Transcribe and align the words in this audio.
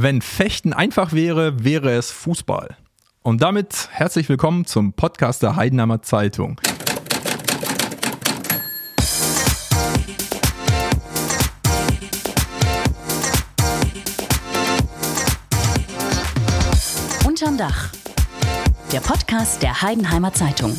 Wenn 0.00 0.22
Fechten 0.22 0.72
einfach 0.72 1.12
wäre, 1.12 1.64
wäre 1.64 1.90
es 1.90 2.12
Fußball. 2.12 2.76
Und 3.22 3.42
damit 3.42 3.88
herzlich 3.90 4.28
willkommen 4.28 4.64
zum 4.64 4.92
Podcast 4.92 5.42
der 5.42 5.56
Heidenheimer 5.56 6.02
Zeitung. 6.02 6.60
Unterm 17.26 17.58
Dach. 17.58 17.90
Der 18.92 19.00
Podcast 19.00 19.64
der 19.64 19.82
Heidenheimer 19.82 20.32
Zeitung. 20.32 20.76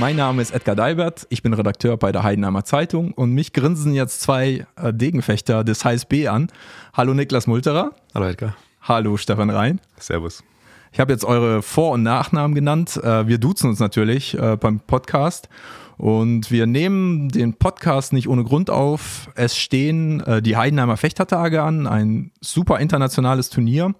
Mein 0.00 0.16
Name 0.16 0.40
ist 0.40 0.52
Edgar 0.52 0.74
Deibert, 0.74 1.26
ich 1.28 1.42
bin 1.42 1.52
Redakteur 1.52 1.98
bei 1.98 2.10
der 2.10 2.22
Heidenheimer 2.22 2.64
Zeitung 2.64 3.12
und 3.12 3.34
mich 3.34 3.52
grinsen 3.52 3.92
jetzt 3.92 4.22
zwei 4.22 4.66
äh, 4.76 4.94
Degenfechter 4.94 5.62
des 5.62 5.84
HSB 5.84 6.26
an. 6.26 6.50
Hallo 6.94 7.12
Niklas 7.12 7.46
Multerer. 7.46 7.90
Hallo 8.14 8.26
Edgar. 8.26 8.56
Hallo 8.80 9.18
Stefan 9.18 9.50
Rhein. 9.50 9.78
Servus. 9.98 10.42
Ich 10.90 11.00
habe 11.00 11.12
jetzt 11.12 11.26
eure 11.26 11.60
Vor- 11.60 11.92
und 11.92 12.02
Nachnamen 12.02 12.54
genannt. 12.54 12.96
Äh, 12.96 13.28
wir 13.28 13.36
duzen 13.36 13.68
uns 13.68 13.78
natürlich 13.78 14.38
äh, 14.38 14.56
beim 14.56 14.80
Podcast. 14.80 15.50
Und 15.98 16.50
wir 16.50 16.64
nehmen 16.64 17.28
den 17.28 17.58
Podcast 17.58 18.14
nicht 18.14 18.26
ohne 18.26 18.42
Grund 18.42 18.70
auf. 18.70 19.28
Es 19.34 19.58
stehen 19.58 20.24
die 20.40 20.56
Heidenheimer 20.56 20.96
Fechtertage 20.96 21.62
an, 21.62 21.86
ein 21.86 22.30
super 22.40 22.78
internationales 22.78 23.50
Turnier. 23.50 23.94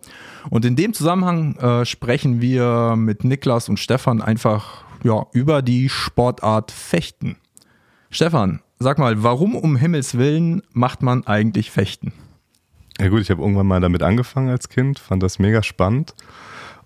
Und 0.48 0.64
in 0.64 0.76
dem 0.76 0.94
Zusammenhang 0.94 1.84
sprechen 1.84 2.40
wir 2.40 2.94
mit 2.96 3.24
Niklas 3.24 3.68
und 3.68 3.78
Stefan 3.78 4.22
einfach 4.22 4.86
ja, 5.02 5.26
über 5.32 5.62
die 5.62 5.88
Sportart 5.88 6.70
Fechten. 6.70 7.36
Stefan, 8.10 8.60
sag 8.78 8.98
mal, 8.98 9.22
warum 9.22 9.54
um 9.54 9.76
Himmels 9.76 10.16
Willen 10.16 10.62
macht 10.72 11.02
man 11.02 11.26
eigentlich 11.26 11.70
Fechten? 11.70 12.12
Ja 13.00 13.08
gut, 13.08 13.20
ich 13.20 13.30
habe 13.30 13.40
irgendwann 13.40 13.66
mal 13.66 13.80
damit 13.80 14.02
angefangen 14.02 14.50
als 14.50 14.68
Kind, 14.68 14.98
fand 14.98 15.22
das 15.22 15.38
mega 15.38 15.62
spannend 15.62 16.14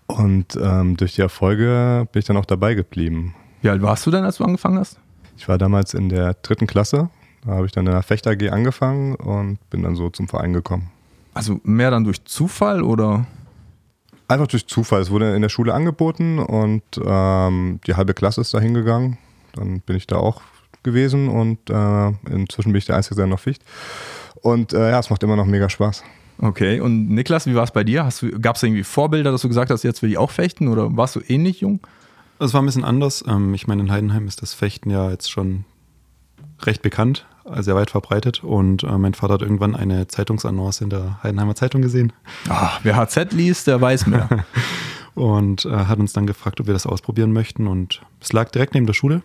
und 0.06 0.56
ähm, 0.60 0.96
durch 0.96 1.14
die 1.14 1.22
Erfolge 1.22 2.06
bin 2.12 2.20
ich 2.20 2.26
dann 2.26 2.36
auch 2.36 2.44
dabei 2.44 2.74
geblieben. 2.74 3.34
Wie 3.62 3.68
alt 3.68 3.82
warst 3.82 4.06
du 4.06 4.10
denn, 4.10 4.24
als 4.24 4.36
du 4.36 4.44
angefangen 4.44 4.78
hast? 4.78 4.98
Ich 5.36 5.48
war 5.48 5.58
damals 5.58 5.94
in 5.94 6.08
der 6.08 6.34
dritten 6.34 6.66
Klasse, 6.66 7.10
da 7.44 7.52
habe 7.52 7.66
ich 7.66 7.72
dann 7.72 7.86
in 7.86 7.92
der 7.92 8.02
Fechter 8.02 8.30
AG 8.30 8.48
angefangen 8.50 9.16
und 9.16 9.58
bin 9.70 9.82
dann 9.82 9.96
so 9.96 10.10
zum 10.10 10.28
Verein 10.28 10.52
gekommen. 10.52 10.90
Also 11.32 11.60
mehr 11.64 11.90
dann 11.90 12.04
durch 12.04 12.24
Zufall 12.24 12.82
oder? 12.82 13.26
Einfach 14.26 14.46
durch 14.46 14.66
Zufall. 14.66 15.02
Es 15.02 15.10
wurde 15.10 15.34
in 15.34 15.42
der 15.42 15.48
Schule 15.48 15.74
angeboten 15.74 16.38
und 16.38 16.82
ähm, 17.04 17.80
die 17.86 17.94
halbe 17.94 18.14
Klasse 18.14 18.40
ist 18.40 18.54
da 18.54 18.60
hingegangen. 18.60 19.18
Dann 19.54 19.80
bin 19.80 19.96
ich 19.96 20.06
da 20.06 20.16
auch 20.16 20.40
gewesen 20.82 21.28
und 21.28 21.58
äh, 21.70 22.08
inzwischen 22.30 22.72
bin 22.72 22.78
ich 22.78 22.86
der 22.86 22.96
Einzige, 22.96 23.16
der 23.16 23.26
noch 23.26 23.40
ficht. 23.40 23.62
Und 24.42 24.72
äh, 24.72 24.90
ja, 24.90 24.98
es 24.98 25.10
macht 25.10 25.22
immer 25.22 25.36
noch 25.36 25.46
mega 25.46 25.68
Spaß. 25.68 26.02
Okay, 26.38 26.80
und 26.80 27.10
Niklas, 27.10 27.46
wie 27.46 27.54
war 27.54 27.64
es 27.64 27.70
bei 27.70 27.84
dir? 27.84 28.08
Gab 28.40 28.56
es 28.56 28.62
irgendwie 28.62 28.82
Vorbilder, 28.82 29.30
dass 29.30 29.42
du 29.42 29.48
gesagt 29.48 29.70
hast, 29.70 29.84
jetzt 29.84 30.02
will 30.02 30.10
ich 30.10 30.18
auch 30.18 30.30
fechten 30.30 30.68
oder 30.68 30.96
warst 30.96 31.16
du 31.16 31.20
ähnlich 31.26 31.60
jung? 31.60 31.80
Es 32.38 32.52
war 32.52 32.62
ein 32.62 32.66
bisschen 32.66 32.84
anders. 32.84 33.24
Ähm, 33.26 33.54
ich 33.54 33.66
meine, 33.66 33.82
in 33.82 33.92
Heidenheim 33.92 34.26
ist 34.26 34.42
das 34.42 34.54
Fechten 34.54 34.90
ja 34.90 35.10
jetzt 35.10 35.30
schon 35.30 35.64
recht 36.62 36.82
bekannt 36.82 37.26
sehr 37.60 37.74
weit 37.74 37.90
verbreitet. 37.90 38.42
Und 38.42 38.82
äh, 38.82 38.98
mein 38.98 39.14
Vater 39.14 39.34
hat 39.34 39.42
irgendwann 39.42 39.76
eine 39.76 40.08
Zeitungsannonce 40.08 40.82
in 40.82 40.90
der 40.90 41.22
Heidenheimer 41.22 41.54
Zeitung 41.54 41.82
gesehen. 41.82 42.12
Ach, 42.48 42.80
wer 42.82 42.96
HZ 42.96 43.32
liest, 43.32 43.66
der 43.66 43.80
weiß 43.80 44.06
mehr. 44.06 44.28
und 45.14 45.64
äh, 45.64 45.70
hat 45.70 45.98
uns 45.98 46.12
dann 46.12 46.26
gefragt, 46.26 46.60
ob 46.60 46.66
wir 46.66 46.74
das 46.74 46.86
ausprobieren 46.86 47.32
möchten. 47.32 47.66
Und 47.66 48.02
es 48.20 48.32
lag 48.32 48.50
direkt 48.50 48.74
neben 48.74 48.86
der 48.86 48.94
Schule. 48.94 49.22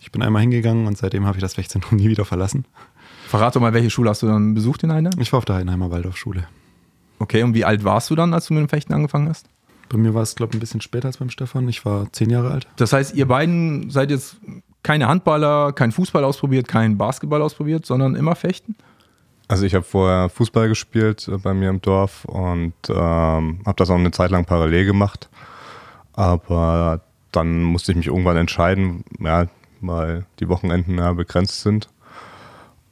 Ich 0.00 0.10
bin 0.10 0.22
einmal 0.22 0.42
hingegangen 0.42 0.86
und 0.86 0.98
seitdem 0.98 1.26
habe 1.26 1.38
ich 1.38 1.42
das 1.42 1.54
Fechtzentrum 1.54 1.98
nie 1.98 2.08
wieder 2.08 2.24
verlassen. 2.24 2.64
Verrate 3.28 3.60
mal, 3.60 3.72
welche 3.72 3.90
Schule 3.90 4.10
hast 4.10 4.22
du 4.22 4.26
dann 4.26 4.54
besucht 4.54 4.82
in 4.82 4.92
Heidenheim? 4.92 5.20
Ich 5.20 5.32
war 5.32 5.38
auf 5.38 5.44
der 5.44 5.56
Heidenheimer 5.56 5.90
Waldorfschule. 5.90 6.44
Okay, 7.18 7.44
und 7.44 7.54
wie 7.54 7.64
alt 7.64 7.84
warst 7.84 8.10
du 8.10 8.16
dann, 8.16 8.34
als 8.34 8.46
du 8.46 8.54
mit 8.54 8.62
dem 8.62 8.68
Fechten 8.68 8.92
angefangen 8.92 9.28
hast? 9.28 9.46
Bei 9.88 9.96
mir 9.96 10.12
war 10.12 10.22
es, 10.22 10.34
glaube 10.34 10.50
ich, 10.52 10.56
ein 10.56 10.60
bisschen 10.60 10.80
später 10.80 11.06
als 11.06 11.18
beim 11.18 11.30
Stefan. 11.30 11.68
Ich 11.68 11.84
war 11.84 12.12
zehn 12.12 12.30
Jahre 12.30 12.50
alt. 12.50 12.66
Das 12.76 12.92
heißt, 12.92 13.14
ihr 13.14 13.28
beiden 13.28 13.90
seid 13.90 14.10
jetzt 14.10 14.36
keine 14.82 15.08
Handballer, 15.08 15.72
kein 15.72 15.92
Fußball 15.92 16.24
ausprobiert, 16.24 16.68
kein 16.68 16.98
Basketball 16.98 17.42
ausprobiert, 17.42 17.86
sondern 17.86 18.14
immer 18.14 18.34
Fechten? 18.34 18.76
Also 19.48 19.66
ich 19.66 19.74
habe 19.74 19.84
vorher 19.84 20.28
Fußball 20.28 20.68
gespielt 20.68 21.28
äh, 21.28 21.36
bei 21.36 21.54
mir 21.54 21.68
im 21.68 21.82
Dorf 21.82 22.24
und 22.24 22.74
ähm, 22.88 23.60
habe 23.66 23.76
das 23.76 23.90
auch 23.90 23.96
eine 23.96 24.10
Zeit 24.10 24.30
lang 24.30 24.44
parallel 24.44 24.86
gemacht. 24.86 25.28
Aber 26.14 27.02
dann 27.32 27.62
musste 27.62 27.92
ich 27.92 27.96
mich 27.96 28.06
irgendwann 28.06 28.36
entscheiden, 28.36 29.04
ja, 29.18 29.46
weil 29.80 30.26
die 30.40 30.48
Wochenenden 30.48 30.98
ja 30.98 31.12
begrenzt 31.12 31.62
sind. 31.62 31.88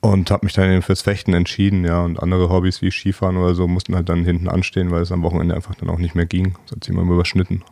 Und 0.03 0.31
habe 0.31 0.47
mich 0.47 0.55
dann 0.55 0.71
eben 0.71 0.81
fürs 0.81 1.03
Fechten 1.03 1.35
entschieden, 1.35 1.85
ja. 1.85 2.03
Und 2.03 2.23
andere 2.23 2.49
Hobbys 2.49 2.81
wie 2.81 2.91
Skifahren 2.91 3.37
oder 3.37 3.55
so 3.55 3.69
mussten 3.69 3.95
halt 3.95 4.09
dann 4.09 4.25
hinten 4.25 4.49
anstehen, 4.49 4.91
weil 4.91 5.03
es 5.03 5.13
am 5.13 5.23
Wochenende 5.23 5.55
einfach 5.55 5.75
dann 5.75 5.91
auch 5.91 5.99
nicht 5.99 6.15
mehr 6.15 6.25
ging. 6.25 6.55
Das 6.65 6.77
hat 6.77 6.85
sich 6.85 6.95
immer 6.95 7.03
überschnitten. 7.03 7.63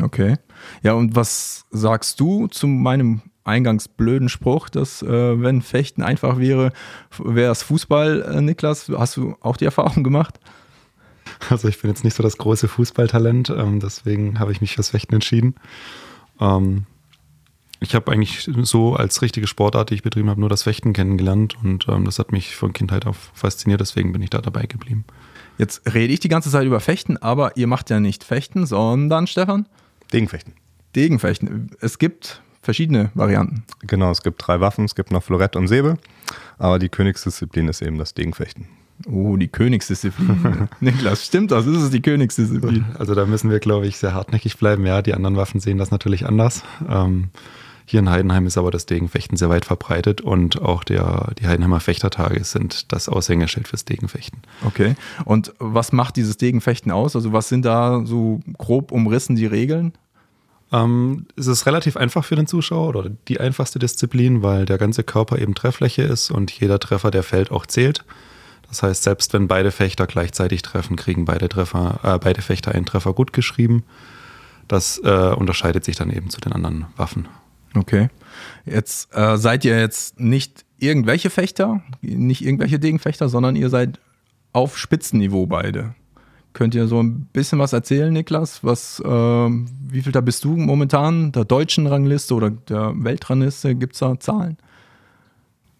Okay. 0.00 0.36
Ja, 0.82 0.92
und 0.94 1.16
was 1.16 1.64
sagst 1.70 2.20
du 2.20 2.46
zu 2.46 2.68
meinem 2.68 3.22
eingangs 3.44 3.88
blöden 3.88 4.28
Spruch, 4.28 4.68
dass 4.68 5.02
äh, 5.02 5.42
wenn 5.42 5.62
Fechten 5.62 6.02
einfach 6.02 6.38
wäre, 6.38 6.72
wäre 7.18 7.52
es 7.52 7.62
Fußball, 7.62 8.22
äh, 8.22 8.40
Niklas. 8.40 8.88
Hast 8.88 9.16
du 9.16 9.36
auch 9.40 9.56
die 9.56 9.64
Erfahrung 9.64 10.04
gemacht? 10.04 10.38
Also 11.50 11.68
ich 11.68 11.80
bin 11.80 11.90
jetzt 11.90 12.04
nicht 12.04 12.14
so 12.14 12.22
das 12.22 12.38
große 12.38 12.68
Fußballtalent, 12.68 13.50
ähm, 13.50 13.80
deswegen 13.80 14.38
habe 14.38 14.52
ich 14.52 14.60
mich 14.60 14.74
fürs 14.74 14.90
Fechten 14.90 15.14
entschieden. 15.14 15.54
Ähm, 16.40 16.86
ich 17.80 17.96
habe 17.96 18.12
eigentlich 18.12 18.48
so 18.62 18.94
als 18.94 19.22
richtige 19.22 19.48
Sportart, 19.48 19.90
die 19.90 19.94
ich 19.94 20.02
betrieben 20.02 20.30
habe, 20.30 20.38
nur 20.38 20.48
das 20.48 20.62
Fechten 20.62 20.92
kennengelernt 20.92 21.56
und 21.62 21.88
ähm, 21.88 22.04
das 22.04 22.18
hat 22.20 22.30
mich 22.30 22.54
von 22.54 22.72
Kindheit 22.72 23.06
auf 23.06 23.32
fasziniert, 23.34 23.80
deswegen 23.80 24.12
bin 24.12 24.22
ich 24.22 24.30
da 24.30 24.40
dabei 24.40 24.66
geblieben. 24.66 25.04
Jetzt 25.58 25.82
rede 25.92 26.12
ich 26.12 26.20
die 26.20 26.28
ganze 26.28 26.50
Zeit 26.50 26.64
über 26.64 26.80
Fechten, 26.80 27.16
aber 27.16 27.56
ihr 27.56 27.66
macht 27.66 27.90
ja 27.90 27.98
nicht 27.98 28.24
Fechten, 28.24 28.66
sondern 28.66 29.26
Stefan? 29.26 29.66
Degenfechten. 30.12 30.54
Degenfechten. 30.94 31.70
Es 31.80 31.98
gibt 31.98 32.42
verschiedene 32.62 33.10
Varianten. 33.14 33.64
Genau, 33.86 34.10
es 34.10 34.22
gibt 34.22 34.46
drei 34.46 34.60
Waffen, 34.60 34.84
es 34.84 34.94
gibt 34.94 35.10
noch 35.10 35.22
Florett 35.22 35.56
und 35.56 35.68
Säbel, 35.68 35.98
aber 36.58 36.78
die 36.78 36.88
Königsdisziplin 36.88 37.68
ist 37.68 37.82
eben 37.82 37.98
das 37.98 38.14
Degenfechten. 38.14 38.66
Oh, 39.06 39.36
die 39.36 39.48
Königsdisziplin. 39.48 40.68
Niklas, 40.80 41.26
stimmt 41.26 41.50
das? 41.50 41.66
Ist 41.66 41.82
es 41.82 41.90
die 41.90 42.00
Königsdisziplin? 42.02 42.84
Also 42.98 43.14
da 43.14 43.26
müssen 43.26 43.50
wir, 43.50 43.58
glaube 43.58 43.86
ich, 43.86 43.98
sehr 43.98 44.14
hartnäckig 44.14 44.56
bleiben. 44.58 44.86
Ja, 44.86 45.02
die 45.02 45.14
anderen 45.14 45.36
Waffen 45.36 45.60
sehen 45.60 45.78
das 45.78 45.90
natürlich 45.90 46.24
anders. 46.24 46.62
Ähm, 46.88 47.30
hier 47.84 47.98
in 47.98 48.08
Heidenheim 48.08 48.46
ist 48.46 48.56
aber 48.56 48.70
das 48.70 48.86
Degenfechten 48.86 49.36
sehr 49.36 49.50
weit 49.50 49.64
verbreitet 49.64 50.20
und 50.20 50.62
auch 50.62 50.84
der, 50.84 51.32
die 51.38 51.48
Heidenheimer 51.48 51.80
Fechtertage 51.80 52.44
sind 52.44 52.92
das 52.92 53.08
Aushängeschild 53.08 53.66
fürs 53.66 53.84
Degenfechten. 53.84 54.40
Okay. 54.64 54.94
Und 55.24 55.52
was 55.58 55.90
macht 55.90 56.16
dieses 56.16 56.36
Degenfechten 56.36 56.92
aus? 56.92 57.16
Also 57.16 57.32
was 57.32 57.48
sind 57.48 57.64
da 57.64 58.02
so 58.04 58.40
grob 58.56 58.92
umrissen 58.92 59.34
die 59.34 59.46
Regeln? 59.46 59.92
Ähm, 60.72 61.26
ist 61.36 61.46
es 61.46 61.66
relativ 61.66 61.96
einfach 61.96 62.24
für 62.24 62.36
den 62.36 62.46
Zuschauer 62.46 62.88
oder 62.88 63.10
die 63.28 63.40
einfachste 63.40 63.78
Disziplin, 63.78 64.42
weil 64.42 64.64
der 64.64 64.78
ganze 64.78 65.04
Körper 65.04 65.38
eben 65.38 65.54
Trefffläche 65.54 66.02
ist 66.02 66.30
und 66.30 66.50
jeder 66.50 66.80
Treffer, 66.80 67.10
der 67.10 67.22
fällt, 67.22 67.50
auch 67.50 67.66
zählt. 67.66 68.04
Das 68.68 68.82
heißt, 68.82 69.02
selbst 69.02 69.34
wenn 69.34 69.48
beide 69.48 69.70
Fechter 69.70 70.06
gleichzeitig 70.06 70.62
treffen, 70.62 70.96
kriegen 70.96 71.26
beide, 71.26 71.50
Treffer, 71.50 72.00
äh, 72.02 72.18
beide 72.18 72.40
Fechter 72.40 72.72
einen 72.72 72.86
Treffer 72.86 73.12
gut 73.12 73.34
geschrieben. 73.34 73.84
Das 74.66 74.98
äh, 75.04 75.34
unterscheidet 75.36 75.84
sich 75.84 75.96
dann 75.96 76.10
eben 76.10 76.30
zu 76.30 76.40
den 76.40 76.54
anderen 76.54 76.86
Waffen. 76.96 77.28
Okay. 77.74 78.08
Jetzt 78.64 79.14
äh, 79.14 79.36
seid 79.36 79.66
ihr 79.66 79.78
jetzt 79.78 80.18
nicht 80.18 80.64
irgendwelche 80.78 81.28
Fechter, 81.28 81.82
nicht 82.00 82.44
irgendwelche 82.44 82.78
Degenfechter, 82.78 83.28
sondern 83.28 83.56
ihr 83.56 83.68
seid 83.68 84.00
auf 84.54 84.78
Spitzenniveau 84.78 85.46
beide. 85.46 85.94
Könnt 86.52 86.74
ihr 86.74 86.86
so 86.86 87.02
ein 87.02 87.28
bisschen 87.32 87.58
was 87.58 87.72
erzählen, 87.72 88.12
Niklas? 88.12 88.62
Was, 88.62 89.00
äh, 89.00 89.08
wie 89.08 90.02
viel 90.02 90.12
da 90.12 90.20
bist 90.20 90.44
du 90.44 90.56
momentan? 90.56 91.32
Der 91.32 91.44
deutschen 91.44 91.86
Rangliste 91.86 92.34
oder 92.34 92.50
der 92.50 92.92
Weltrangliste? 92.94 93.74
Gibt 93.74 93.94
es 93.94 94.00
da 94.00 94.18
Zahlen? 94.20 94.58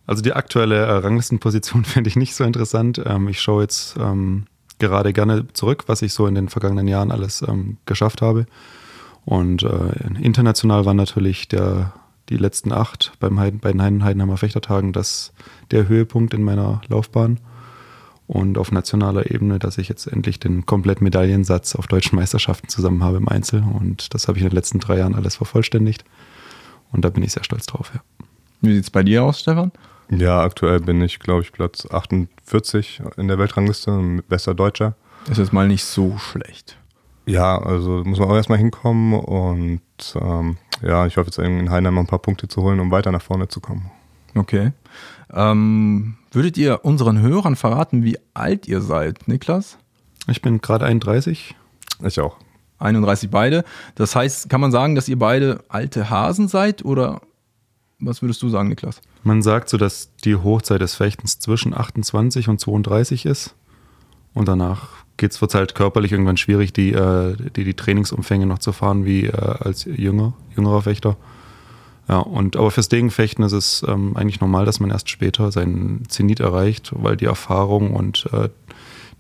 Also 0.07 0.23
die 0.23 0.33
aktuelle 0.33 0.77
äh, 0.77 0.91
Ranglistenposition 0.91 1.85
finde 1.87 2.09
ich 2.09 2.17
nicht 2.17 2.35
so 2.35 2.45
interessant. 2.45 3.01
Ähm, 3.05 3.29
ich 3.29 3.41
schaue 3.41 3.63
jetzt 3.63 3.97
ähm, 3.99 4.47
gerade 4.79 5.13
gerne 5.13 5.47
zurück, 5.53 5.85
was 5.87 6.03
ich 6.03 6.13
so 6.13 6.27
in 6.27 6.35
den 6.35 6.49
vergangenen 6.49 6.89
Jahren 6.89 7.13
alles 7.13 7.43
ähm, 7.47 7.77
geschafft 7.85 8.23
habe. 8.23 8.47
Und 9.25 9.63
äh, 9.63 10.21
international 10.21 10.85
war 10.85 10.95
natürlich 10.95 11.49
der, 11.49 11.93
die 12.31 12.37
letzten 12.37 12.73
acht 12.73 13.13
beim 13.21 13.39
Heiden, 13.39 13.61
bei 13.61 13.71
den 13.71 13.83
Heidenheimer 13.83 14.37
Fechtertagen 14.37 14.93
das 14.93 15.33
der 15.71 15.87
Höhepunkt 15.87 16.35
in 16.35 16.43
meiner 16.43 16.81
Laufbahn 16.89 17.39
und 18.33 18.57
auf 18.57 18.73
nationaler 18.73 19.31
Ebene, 19.31 19.59
dass 19.59 19.77
ich 19.77 19.91
jetzt 19.91 20.07
endlich 20.07 20.41
den 20.41 20.65
kompletten 20.65 21.05
Medaillensatz 21.05 21.75
auf 21.75 21.87
deutschen 21.87 22.17
Meisterschaften 22.17 22.69
zusammen 22.69 23.05
habe 23.05 23.19
im 23.19 23.29
Einzel. 23.29 23.63
Und 23.63 24.15
das 24.15 24.27
habe 24.27 24.39
ich 24.39 24.45
in 24.45 24.49
den 24.49 24.57
letzten 24.57 24.81
drei 24.81 24.97
Jahren 24.99 25.15
alles 25.15 25.37
vervollständigt. 25.37 26.05
Und 26.93 27.05
da 27.05 27.11
bin 27.11 27.23
ich 27.23 27.33
sehr 27.33 27.45
stolz 27.45 27.67
drauf, 27.67 27.91
ja. 27.95 28.01
Wie 28.63 28.73
sieht 28.73 28.85
es 28.85 28.91
bei 28.91 29.03
dir 29.03 29.25
aus, 29.25 29.41
Stefan? 29.41 29.71
Ja, 30.09 30.41
aktuell 30.41 30.81
bin 30.81 31.03
ich, 31.03 31.19
glaube 31.19 31.43
ich, 31.43 31.53
Platz 31.53 31.87
48 31.91 33.03
in 33.19 33.29
der 33.29 33.39
Weltrangliste, 33.39 34.23
bester 34.29 34.55
Deutscher. 34.55 34.95
Das 35.25 35.33
ist 35.33 35.45
jetzt 35.45 35.53
mal 35.53 35.69
nicht 35.69 35.85
so 35.85 36.17
schlecht. 36.17 36.79
Ja, 37.27 37.59
also 37.59 38.03
muss 38.05 38.19
man 38.19 38.31
auch 38.31 38.35
erstmal 38.35 38.59
hinkommen 38.59 39.13
und 39.13 39.83
ähm, 40.15 40.57
ja, 40.81 41.07
ich 41.07 41.19
hoffe 41.19 41.29
jetzt 41.29 41.39
in 41.39 41.71
Heidenheim 41.71 41.95
noch 41.95 42.03
ein 42.03 42.07
paar 42.07 42.19
Punkte 42.19 42.49
zu 42.49 42.63
holen, 42.63 42.81
um 42.81 42.91
weiter 42.91 43.13
nach 43.13 43.23
vorne 43.23 43.49
zu 43.49 43.61
kommen. 43.61 43.91
Okay. 44.35 44.73
Ähm, 45.33 46.15
würdet 46.31 46.59
ihr 46.59 46.85
unseren 46.85 47.21
Hörern 47.21 47.57
verraten, 47.57 48.05
wie 48.05 48.19
alt 48.35 48.69
ihr 48.69 48.81
seid, 48.81 49.29
Niklas? 49.29 49.79
Ich 50.29 50.43
bin 50.43 50.61
gerade 50.61 50.85
31. 50.85 51.55
Ich 52.05 52.21
auch. 52.21 52.37
31 52.79 53.31
beide. 53.31 53.65
Das 53.95 54.17
heißt, 54.17 54.49
kann 54.49 54.61
man 54.61 54.73
sagen, 54.73 54.95
dass 54.95 55.09
ihr 55.09 55.19
beide 55.19 55.65
alte 55.69 56.11
Hasen 56.11 56.49
seid 56.49 56.85
oder 56.85 57.21
was 57.99 58.21
würdest 58.21 58.43
du 58.43 58.49
sagen, 58.49 58.69
Niklas? 58.69 59.01
Man 59.23 59.43
sagt 59.43 59.69
so, 59.69 59.77
dass 59.77 60.11
die 60.25 60.35
Hochzeit 60.35 60.81
des 60.81 60.97
Fechtens 60.97 61.39
zwischen 61.39 61.73
28 61.73 62.49
und 62.49 62.61
32 62.61 63.27
ist. 63.27 63.55
Und 64.35 64.49
danach 64.49 64.89
geht 65.17 65.31
es 65.33 65.55
halt 65.55 65.75
körperlich 65.75 66.11
irgendwann 66.11 66.37
schwierig, 66.37 66.73
die, 66.73 66.93
äh, 66.93 67.37
die, 67.55 67.65
die 67.65 67.75
Trainingsumfänge 67.75 68.47
noch 68.47 68.59
zu 68.59 68.73
fahren 68.73 69.05
wie 69.05 69.27
äh, 69.27 69.33
als 69.33 69.85
jünger, 69.85 70.35
jüngerer 70.57 70.83
Fechter. 70.83 71.17
Ja, 72.13 72.19
und 72.19 72.57
aber 72.57 72.71
fürs 72.71 72.91
Degenfechten 72.91 73.43
ist 73.43 73.53
es 73.53 73.83
ähm, 73.89 74.15
eigentlich 74.19 74.43
normal, 74.43 74.67
dass 74.67 74.81
man 74.81 74.91
erst 74.91 75.09
später 75.09 75.51
seinen 75.51 76.07
Zenit 76.11 76.41
erreicht, 76.41 76.93
weil 76.95 77.17
die 77.17 77.25
Erfahrung 77.25 77.95
und 77.95 78.29
äh, 78.35 78.51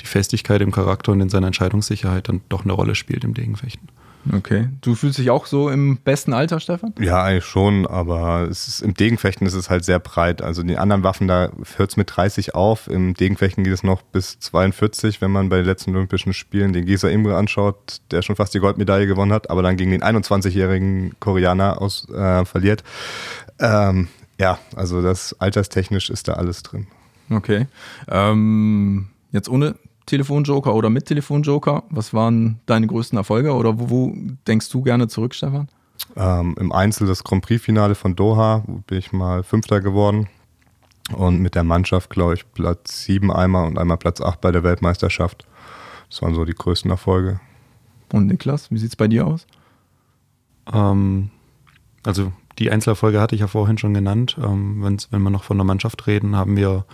die 0.02 0.06
Festigkeit 0.06 0.60
im 0.60 0.72
Charakter 0.72 1.10
und 1.12 1.22
in 1.22 1.30
seiner 1.30 1.46
Entscheidungssicherheit 1.46 2.28
dann 2.28 2.42
doch 2.50 2.64
eine 2.64 2.74
Rolle 2.74 2.94
spielt 2.94 3.24
im 3.24 3.32
Degenfechten. 3.32 3.88
Okay. 4.30 4.68
Du 4.80 4.94
fühlst 4.94 5.18
dich 5.18 5.30
auch 5.30 5.46
so 5.46 5.68
im 5.68 5.96
besten 5.96 6.32
Alter, 6.32 6.60
Stefan? 6.60 6.94
Ja, 7.00 7.22
eigentlich 7.22 7.44
schon, 7.44 7.86
aber 7.86 8.46
ist, 8.48 8.80
im 8.80 8.94
Degenfechten 8.94 9.46
ist 9.46 9.54
es 9.54 9.68
halt 9.68 9.84
sehr 9.84 9.98
breit. 9.98 10.42
Also 10.42 10.62
die 10.62 10.78
anderen 10.78 11.02
Waffen, 11.02 11.26
da 11.26 11.50
hört 11.76 11.90
es 11.90 11.96
mit 11.96 12.14
30 12.14 12.54
auf. 12.54 12.88
Im 12.88 13.14
Degenfechten 13.14 13.64
geht 13.64 13.72
es 13.72 13.82
noch 13.82 14.02
bis 14.02 14.38
42, 14.38 15.20
wenn 15.20 15.30
man 15.30 15.48
bei 15.48 15.56
den 15.56 15.66
letzten 15.66 15.94
Olympischen 15.96 16.32
Spielen 16.34 16.72
den 16.72 16.86
Gesa 16.86 17.08
Imre 17.08 17.36
anschaut, 17.36 18.00
der 18.10 18.22
schon 18.22 18.36
fast 18.36 18.54
die 18.54 18.60
Goldmedaille 18.60 19.06
gewonnen 19.06 19.32
hat, 19.32 19.50
aber 19.50 19.62
dann 19.62 19.76
gegen 19.76 19.90
den 19.90 20.02
21-jährigen 20.02 21.14
Koreaner 21.18 21.80
aus, 21.82 22.08
äh, 22.10 22.44
verliert. 22.44 22.84
Ähm, 23.58 24.08
ja, 24.38 24.58
also 24.76 25.02
das 25.02 25.34
alterstechnisch 25.40 26.10
ist 26.10 26.28
da 26.28 26.34
alles 26.34 26.62
drin. 26.62 26.86
Okay. 27.30 27.66
Ähm, 28.08 29.08
jetzt 29.32 29.48
ohne 29.48 29.74
Telefonjoker 30.06 30.74
oder 30.74 30.90
mit 30.90 31.06
Telefonjoker? 31.06 31.84
Was 31.90 32.12
waren 32.12 32.60
deine 32.66 32.86
größten 32.86 33.16
Erfolge 33.16 33.54
oder 33.54 33.78
wo, 33.78 33.90
wo 33.90 34.14
denkst 34.46 34.68
du 34.70 34.82
gerne 34.82 35.08
zurück, 35.08 35.34
Stefan? 35.34 35.68
Ähm, 36.16 36.56
Im 36.58 36.72
Einzel 36.72 37.06
das 37.06 37.24
Grand 37.24 37.44
Prix-Finale 37.44 37.94
von 37.94 38.16
Doha 38.16 38.64
bin 38.86 38.98
ich 38.98 39.12
mal 39.12 39.42
Fünfter 39.42 39.80
geworden. 39.80 40.28
Und 41.16 41.40
mit 41.40 41.54
der 41.54 41.64
Mannschaft, 41.64 42.10
glaube 42.10 42.34
ich, 42.34 42.50
Platz 42.52 43.04
sieben 43.04 43.32
einmal 43.32 43.66
und 43.66 43.78
einmal 43.78 43.96
Platz 43.96 44.20
acht 44.20 44.40
bei 44.40 44.52
der 44.52 44.62
Weltmeisterschaft. 44.62 45.46
Das 46.08 46.22
waren 46.22 46.34
so 46.34 46.44
die 46.44 46.54
größten 46.54 46.90
Erfolge. 46.90 47.40
Und 48.12 48.26
Niklas, 48.26 48.70
wie 48.70 48.78
sieht 48.78 48.90
es 48.90 48.96
bei 48.96 49.08
dir 49.08 49.26
aus? 49.26 49.46
Ähm, 50.72 51.30
also 52.04 52.32
die 52.58 52.70
Einzelerfolge 52.70 53.20
hatte 53.20 53.34
ich 53.34 53.40
ja 53.40 53.46
vorhin 53.46 53.78
schon 53.78 53.94
genannt. 53.94 54.36
Ähm, 54.42 54.82
wenn 54.82 55.22
wir 55.22 55.30
noch 55.30 55.44
von 55.44 55.56
der 55.56 55.64
Mannschaft 55.64 56.06
reden, 56.06 56.36
haben 56.36 56.56
wir 56.56 56.84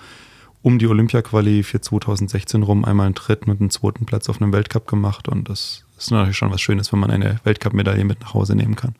um 0.63 0.79
die 0.79 0.87
Olympia-Quali 0.87 1.63
für 1.63 1.81
2016 1.81 2.63
rum 2.63 2.85
einmal 2.85 3.07
einen 3.07 3.15
dritten 3.15 3.51
und 3.51 3.61
einen 3.61 3.71
zweiten 3.71 4.07
Platz 4.07 4.29
auf 4.29 4.41
einem 4.41 4.53
Weltcup 4.53 4.87
gemacht. 4.87 5.29
Und 5.29 5.49
das 5.49 5.85
ist 5.97 6.11
natürlich 6.11 6.37
schon 6.37 6.51
was 6.51 6.61
Schönes, 6.61 6.93
wenn 6.93 7.01
man 7.01 7.11
eine 7.11 7.41
Weltcup-Medaille 7.45 8.05
mit 8.05 8.21
nach 8.21 8.35
Hause 8.35 8.55
nehmen 8.55 8.77
kann. 8.77 8.95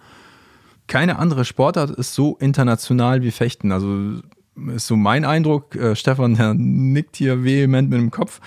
Keine 0.87 1.19
andere 1.19 1.45
Sportart 1.45 1.91
ist 1.91 2.15
so 2.15 2.37
international 2.37 3.23
wie 3.23 3.31
Fechten. 3.31 3.73
Also 3.73 4.21
ist 4.75 4.87
so 4.87 4.97
mein 4.97 5.25
Eindruck. 5.25 5.75
Äh, 5.77 5.95
Stefan, 5.95 6.35
der 6.35 6.55
nickt 6.55 7.17
hier 7.17 7.45
vehement 7.45 7.91
mit 7.91 7.99
dem 7.99 8.11
Kopf. 8.11 8.41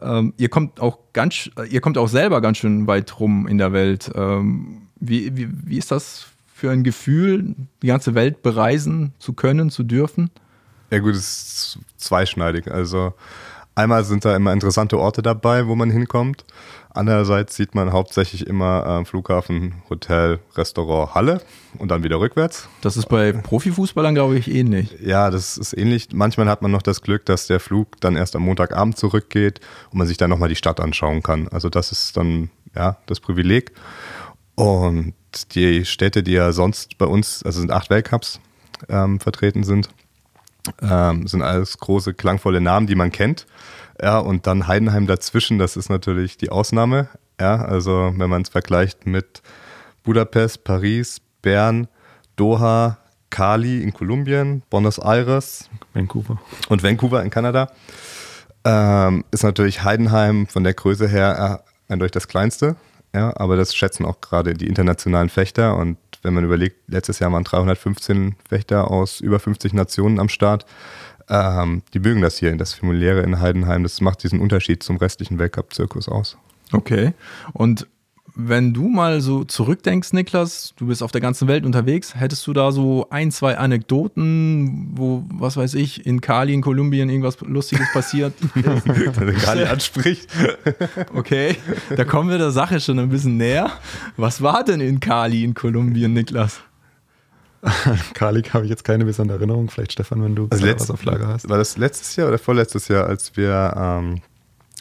Ähm, 0.00 0.32
ihr 0.36 0.48
kommt 0.48 0.80
auch 0.80 0.98
ganz, 1.12 1.50
ihr 1.70 1.80
kommt 1.80 1.98
auch 1.98 2.08
selber 2.08 2.40
ganz 2.40 2.58
schön 2.58 2.86
weit 2.86 3.18
rum 3.20 3.46
in 3.46 3.58
der 3.58 3.72
Welt. 3.72 4.10
Ähm, 4.14 4.82
wie, 5.00 5.36
wie, 5.36 5.48
wie 5.50 5.78
ist 5.78 5.90
das 5.90 6.26
für 6.46 6.70
ein 6.70 6.82
Gefühl, 6.82 7.54
die 7.82 7.86
ganze 7.86 8.14
Welt 8.14 8.42
bereisen 8.42 9.12
zu 9.18 9.32
können, 9.32 9.70
zu 9.70 9.82
dürfen? 9.82 10.30
Ja 10.90 10.98
gut, 11.00 11.14
es 11.14 11.20
ist 11.20 11.78
zweischneidig. 11.96 12.70
Also 12.70 13.12
einmal 13.74 14.04
sind 14.04 14.24
da 14.24 14.34
immer 14.34 14.52
interessante 14.52 14.98
Orte 14.98 15.22
dabei, 15.22 15.66
wo 15.66 15.74
man 15.74 15.90
hinkommt. 15.90 16.44
Andererseits 16.90 17.54
sieht 17.54 17.74
man 17.74 17.92
hauptsächlich 17.92 18.46
immer 18.46 19.02
äh, 19.02 19.04
Flughafen, 19.04 19.82
Hotel, 19.88 20.40
Restaurant, 20.56 21.14
Halle 21.14 21.40
und 21.78 21.90
dann 21.90 22.02
wieder 22.02 22.18
rückwärts. 22.18 22.68
Das 22.80 22.96
ist 22.96 23.08
bei 23.08 23.32
Profifußballern, 23.32 24.14
glaube 24.14 24.38
ich, 24.38 24.50
ähnlich. 24.50 24.96
Ja, 25.00 25.30
das 25.30 25.58
ist 25.58 25.74
ähnlich. 25.74 26.08
Manchmal 26.12 26.48
hat 26.48 26.62
man 26.62 26.70
noch 26.70 26.82
das 26.82 27.02
Glück, 27.02 27.24
dass 27.26 27.46
der 27.46 27.60
Flug 27.60 28.00
dann 28.00 28.16
erst 28.16 28.34
am 28.34 28.42
Montagabend 28.42 28.96
zurückgeht 28.96 29.60
und 29.90 29.98
man 29.98 30.06
sich 30.06 30.16
dann 30.16 30.30
nochmal 30.30 30.48
die 30.48 30.56
Stadt 30.56 30.80
anschauen 30.80 31.22
kann. 31.22 31.46
Also 31.48 31.68
das 31.68 31.92
ist 31.92 32.16
dann 32.16 32.50
ja 32.74 32.96
das 33.06 33.20
Privileg. 33.20 33.72
Und 34.54 35.14
die 35.52 35.84
Städte, 35.84 36.24
die 36.24 36.32
ja 36.32 36.52
sonst 36.52 36.98
bei 36.98 37.06
uns, 37.06 37.44
also 37.44 37.60
sind 37.60 37.70
acht 37.70 37.90
Weltcups 37.90 38.40
ähm, 38.88 39.20
vertreten 39.20 39.62
sind, 39.62 39.88
ähm, 40.82 41.26
sind 41.26 41.42
alles 41.42 41.78
große, 41.78 42.14
klangvolle 42.14 42.60
Namen, 42.60 42.86
die 42.86 42.94
man 42.94 43.12
kennt. 43.12 43.46
Ja, 44.00 44.18
und 44.18 44.46
dann 44.46 44.66
Heidenheim 44.66 45.06
dazwischen, 45.06 45.58
das 45.58 45.76
ist 45.76 45.88
natürlich 45.88 46.36
die 46.36 46.50
Ausnahme. 46.50 47.08
Ja, 47.40 47.64
also 47.64 48.12
wenn 48.16 48.30
man 48.30 48.42
es 48.42 48.48
vergleicht 48.48 49.06
mit 49.06 49.42
Budapest, 50.04 50.64
Paris, 50.64 51.20
Bern, 51.42 51.88
Doha, 52.36 52.98
Cali 53.30 53.82
in 53.82 53.92
Kolumbien, 53.92 54.62
Buenos 54.70 54.98
Aires, 54.98 55.68
Vancouver 55.92 56.40
und 56.68 56.82
Vancouver 56.82 57.22
in 57.22 57.30
Kanada, 57.30 57.70
ähm, 58.64 59.24
ist 59.30 59.44
natürlich 59.44 59.84
Heidenheim 59.84 60.46
von 60.46 60.64
der 60.64 60.74
Größe 60.74 61.08
her 61.08 61.62
äh, 61.88 61.92
eindeutig 61.92 62.12
das 62.12 62.28
kleinste. 62.28 62.76
Ja, 63.14 63.32
aber 63.36 63.56
das 63.56 63.74
schätzen 63.74 64.04
auch 64.04 64.20
gerade 64.20 64.54
die 64.54 64.66
internationalen 64.66 65.30
Fechter 65.30 65.76
und 65.76 65.96
wenn 66.22 66.34
man 66.34 66.44
überlegt, 66.44 66.76
letztes 66.88 67.18
Jahr 67.18 67.32
waren 67.32 67.44
315 67.44 68.36
Wächter 68.48 68.90
aus 68.90 69.20
über 69.20 69.38
50 69.38 69.72
Nationen 69.72 70.20
am 70.20 70.28
Start. 70.28 70.66
Ähm, 71.28 71.82
die 71.94 72.00
mögen 72.00 72.22
das 72.22 72.38
hier, 72.38 72.56
das 72.56 72.74
Familiäre 72.74 73.22
in 73.22 73.40
Heidenheim. 73.40 73.82
Das 73.82 74.00
macht 74.00 74.22
diesen 74.22 74.40
Unterschied 74.40 74.82
zum 74.82 74.96
restlichen 74.96 75.38
Weltcup-Zirkus 75.38 76.08
aus. 76.08 76.36
Okay. 76.72 77.12
Und 77.52 77.86
wenn 78.40 78.72
du 78.72 78.88
mal 78.88 79.20
so 79.20 79.42
zurückdenkst, 79.42 80.12
Niklas, 80.12 80.72
du 80.76 80.86
bist 80.86 81.02
auf 81.02 81.10
der 81.10 81.20
ganzen 81.20 81.48
Welt 81.48 81.66
unterwegs, 81.66 82.14
hättest 82.14 82.46
du 82.46 82.52
da 82.52 82.70
so 82.70 83.08
ein, 83.10 83.32
zwei 83.32 83.58
Anekdoten, 83.58 84.92
wo, 84.94 85.24
was 85.28 85.56
weiß 85.56 85.74
ich, 85.74 86.06
in 86.06 86.20
Cali, 86.20 86.54
in 86.54 86.62
Kolumbien 86.62 87.10
irgendwas 87.10 87.40
Lustiges 87.40 87.92
passiert? 87.92 88.32
Wenn 88.54 89.36
Cali 89.38 89.64
anspricht. 89.66 90.28
okay, 91.14 91.56
da 91.96 92.04
kommen 92.04 92.30
wir 92.30 92.38
der 92.38 92.52
Sache 92.52 92.78
schon 92.78 93.00
ein 93.00 93.08
bisschen 93.08 93.38
näher. 93.38 93.72
Was 94.16 94.40
war 94.40 94.62
denn 94.62 94.80
in 94.80 95.00
Cali, 95.00 95.42
in 95.42 95.54
Kolumbien, 95.54 96.12
Niklas? 96.12 96.60
Cali 98.14 98.42
habe 98.42 98.64
ich 98.66 98.70
jetzt 98.70 98.84
keine 98.84 99.04
besondere 99.04 99.38
Erinnerung. 99.38 99.68
Vielleicht, 99.68 99.92
Stefan, 99.92 100.22
wenn 100.22 100.36
du 100.36 100.46
also 100.50 100.64
was 100.64 100.90
auf 100.92 101.04
Lager 101.04 101.26
hast. 101.26 101.48
War 101.48 101.58
das 101.58 101.76
letztes 101.76 102.14
Jahr 102.14 102.28
oder 102.28 102.38
vorletztes 102.38 102.86
Jahr, 102.86 103.06
als 103.06 103.36
wir 103.36 103.74
ähm, 103.76 104.20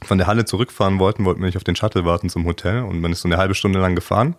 von 0.04 0.18
der 0.18 0.27
Halle 0.27 0.46
zurückfahren 0.46 1.00
wollten, 1.00 1.25
wollten 1.25 1.42
wir 1.42 1.48
nicht 1.48 1.58
auf 1.58 1.63
den 1.63 1.75
Shuttle 1.75 2.06
warten 2.06 2.30
zum 2.30 2.46
Hotel 2.46 2.84
und 2.84 3.01
man 3.01 3.12
ist 3.12 3.22
so 3.22 3.27
eine 3.27 3.38
halbe 3.38 3.56
Stunde 3.56 3.80
lang 3.80 3.96
gefahren. 3.96 4.36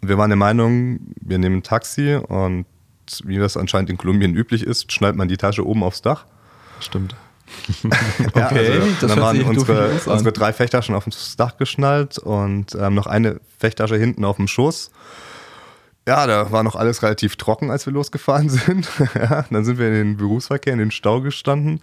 Und 0.00 0.08
wir 0.08 0.18
waren 0.18 0.30
der 0.30 0.36
Meinung, 0.36 1.00
wir 1.20 1.38
nehmen 1.38 1.56
ein 1.56 1.62
Taxi 1.62 2.16
und 2.16 2.66
wie 3.24 3.38
das 3.38 3.56
anscheinend 3.56 3.90
in 3.90 3.98
Kolumbien 3.98 4.34
üblich 4.34 4.62
ist, 4.62 4.92
schnallt 4.92 5.16
man 5.16 5.28
die 5.28 5.36
Tasche 5.36 5.66
oben 5.66 5.82
aufs 5.82 6.02
Dach. 6.02 6.24
Stimmt. 6.80 7.14
ja, 8.34 8.46
okay, 8.46 8.80
also, 8.80 9.06
dann 9.06 9.20
waren 9.20 9.42
unsere, 9.42 10.00
unsere 10.06 10.32
drei 10.32 10.52
Fechtaschen 10.52 10.94
auf 10.94 11.04
das 11.04 11.36
Dach 11.36 11.56
geschnallt 11.56 12.18
und 12.18 12.74
ähm, 12.74 12.94
noch 12.94 13.06
eine 13.06 13.40
Fechttasche 13.58 13.96
hinten 13.96 14.24
auf 14.24 14.36
dem 14.36 14.48
Schoß. 14.48 14.90
Ja, 16.06 16.26
da 16.26 16.52
war 16.52 16.62
noch 16.62 16.76
alles 16.76 17.02
relativ 17.02 17.36
trocken, 17.36 17.70
als 17.70 17.86
wir 17.86 17.92
losgefahren 17.92 18.48
sind. 18.50 18.88
ja, 19.14 19.44
dann 19.50 19.64
sind 19.64 19.78
wir 19.78 19.88
in 19.88 19.94
den 19.94 20.16
Berufsverkehr, 20.16 20.72
in 20.74 20.78
den 20.78 20.90
Stau 20.90 21.20
gestanden 21.22 21.80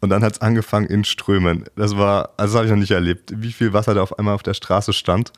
und 0.00 0.08
dann 0.10 0.22
hat 0.22 0.34
es 0.34 0.40
angefangen 0.40 0.86
in 0.86 1.04
Strömen. 1.04 1.64
Das 1.76 1.96
war, 1.96 2.30
also 2.36 2.52
das 2.52 2.56
habe 2.56 2.64
ich 2.66 2.70
noch 2.70 2.78
nicht 2.78 2.92
erlebt, 2.92 3.32
wie 3.36 3.52
viel 3.52 3.72
Wasser 3.72 3.94
da 3.94 4.02
auf 4.02 4.18
einmal 4.18 4.34
auf 4.34 4.42
der 4.42 4.54
Straße 4.54 4.92
stand. 4.92 5.32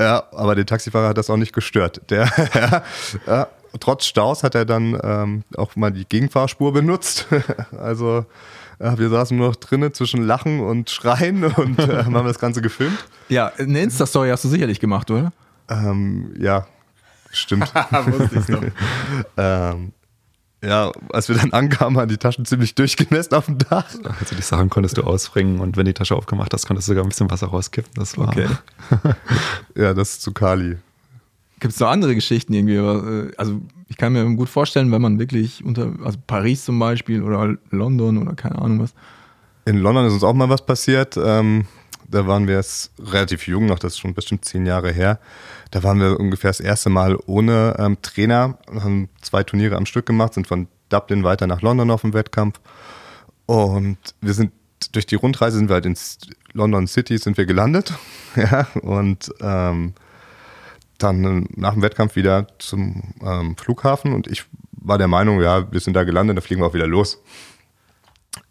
Ja, 0.00 0.24
aber 0.32 0.54
der 0.54 0.64
Taxifahrer 0.64 1.08
hat 1.08 1.18
das 1.18 1.28
auch 1.28 1.36
nicht 1.36 1.52
gestört. 1.52 2.00
Der, 2.08 2.30
ja, 3.26 3.48
trotz 3.78 4.06
Staus 4.06 4.42
hat 4.42 4.54
er 4.54 4.64
dann 4.64 4.98
ähm, 5.02 5.44
auch 5.56 5.76
mal 5.76 5.92
die 5.92 6.06
Gegenfahrspur 6.06 6.72
benutzt. 6.72 7.26
also 7.78 8.24
ja, 8.80 8.98
wir 8.98 9.08
saßen 9.08 9.36
nur 9.36 9.48
noch 9.48 9.56
drinnen 9.56 9.92
zwischen 9.92 10.22
Lachen 10.22 10.60
und 10.60 10.88
Schreien 10.90 11.44
und 11.44 11.78
äh, 11.78 12.04
haben 12.04 12.26
das 12.26 12.38
Ganze 12.38 12.62
gefilmt. 12.62 13.04
Ja, 13.28 13.52
eine 13.58 13.80
Insta-Story 13.80 14.30
hast 14.30 14.44
du 14.44 14.48
sicherlich 14.48 14.80
gemacht, 14.80 15.10
oder? 15.10 15.32
Ähm, 15.68 16.34
ja, 16.38 16.66
stimmt. 17.38 17.72
Wusste 17.90 18.38
ich 18.38 18.46
doch. 18.46 18.62
ähm, 19.36 19.92
ja, 20.64 20.90
als 21.12 21.28
wir 21.28 21.36
dann 21.36 21.52
ankamen, 21.52 21.96
waren 21.96 22.08
die 22.08 22.16
Taschen 22.16 22.44
ziemlich 22.44 22.74
durchgenässt 22.74 23.34
auf 23.34 23.46
dem 23.46 23.58
Dach. 23.58 23.94
Also 24.20 24.34
die 24.34 24.42
Sachen 24.42 24.70
konntest 24.70 24.96
du 24.96 25.02
ausbringen 25.02 25.60
und 25.60 25.76
wenn 25.76 25.86
die 25.86 25.92
Tasche 25.92 26.16
aufgemacht 26.16 26.52
hast, 26.52 26.66
konntest 26.66 26.88
du 26.88 26.92
sogar 26.92 27.04
ein 27.04 27.10
bisschen 27.10 27.30
Wasser 27.30 27.48
rauskippen. 27.48 27.92
Das 27.94 28.16
war. 28.16 28.28
Okay. 28.28 28.48
ja, 29.76 29.94
das 29.94 30.12
ist 30.12 30.22
zu 30.22 30.32
Kali. 30.32 30.78
Gibt 31.60 31.72
es 31.74 31.80
noch 31.80 31.88
andere 31.88 32.14
Geschichten 32.14 32.52
irgendwie? 32.52 32.76
Äh, 32.76 33.32
also 33.36 33.60
ich 33.88 33.96
kann 33.96 34.12
mir 34.12 34.24
gut 34.34 34.48
vorstellen, 34.48 34.90
wenn 34.92 35.02
man 35.02 35.18
wirklich 35.18 35.64
unter, 35.64 35.92
also 36.02 36.18
Paris 36.26 36.64
zum 36.64 36.78
Beispiel 36.78 37.22
oder 37.22 37.56
London 37.70 38.18
oder 38.18 38.34
keine 38.34 38.56
Ahnung 38.56 38.80
was. 38.80 38.94
In 39.66 39.78
London 39.78 40.06
ist 40.06 40.14
uns 40.14 40.24
auch 40.24 40.34
mal 40.34 40.48
was 40.48 40.64
passiert. 40.64 41.16
Ähm, 41.16 41.66
da 42.08 42.26
waren 42.26 42.46
wir 42.46 42.56
jetzt 42.56 42.92
relativ 42.98 43.46
jung 43.46 43.66
noch, 43.66 43.78
das 43.78 43.94
ist 43.94 43.98
schon 43.98 44.14
bestimmt 44.14 44.44
zehn 44.44 44.66
Jahre 44.66 44.92
her. 44.92 45.18
Da 45.70 45.82
waren 45.82 46.00
wir 46.00 46.18
ungefähr 46.18 46.50
das 46.50 46.60
erste 46.60 46.90
Mal 46.90 47.16
ohne 47.26 47.76
ähm, 47.78 47.98
Trainer, 48.02 48.58
haben 48.72 49.08
zwei 49.20 49.42
Turniere 49.42 49.76
am 49.76 49.86
Stück 49.86 50.06
gemacht, 50.06 50.34
sind 50.34 50.46
von 50.46 50.68
Dublin 50.88 51.24
weiter 51.24 51.46
nach 51.46 51.62
London 51.62 51.90
auf 51.90 52.02
dem 52.02 52.14
Wettkampf. 52.14 52.60
Und 53.46 53.98
wir 54.20 54.34
sind 54.34 54.52
durch 54.92 55.06
die 55.06 55.14
Rundreise 55.14 55.56
sind 55.56 55.68
wir 55.68 55.74
halt 55.74 55.86
ins 55.86 56.18
London 56.52 56.86
City 56.86 57.18
sind 57.18 57.36
wir 57.38 57.46
gelandet. 57.46 57.92
ja, 58.36 58.66
und 58.82 59.32
ähm, 59.40 59.94
dann 60.98 61.46
nach 61.54 61.74
dem 61.74 61.82
Wettkampf 61.82 62.16
wieder 62.16 62.46
zum 62.58 63.14
ähm, 63.22 63.56
Flughafen 63.56 64.12
und 64.12 64.26
ich 64.26 64.44
war 64.72 64.98
der 64.98 65.08
Meinung, 65.08 65.42
ja, 65.42 65.70
wir 65.70 65.80
sind 65.80 65.94
da 65.94 66.04
gelandet, 66.04 66.36
dann 66.36 66.42
fliegen 66.42 66.62
wir 66.62 66.66
auch 66.66 66.74
wieder 66.74 66.86
los. 66.86 67.18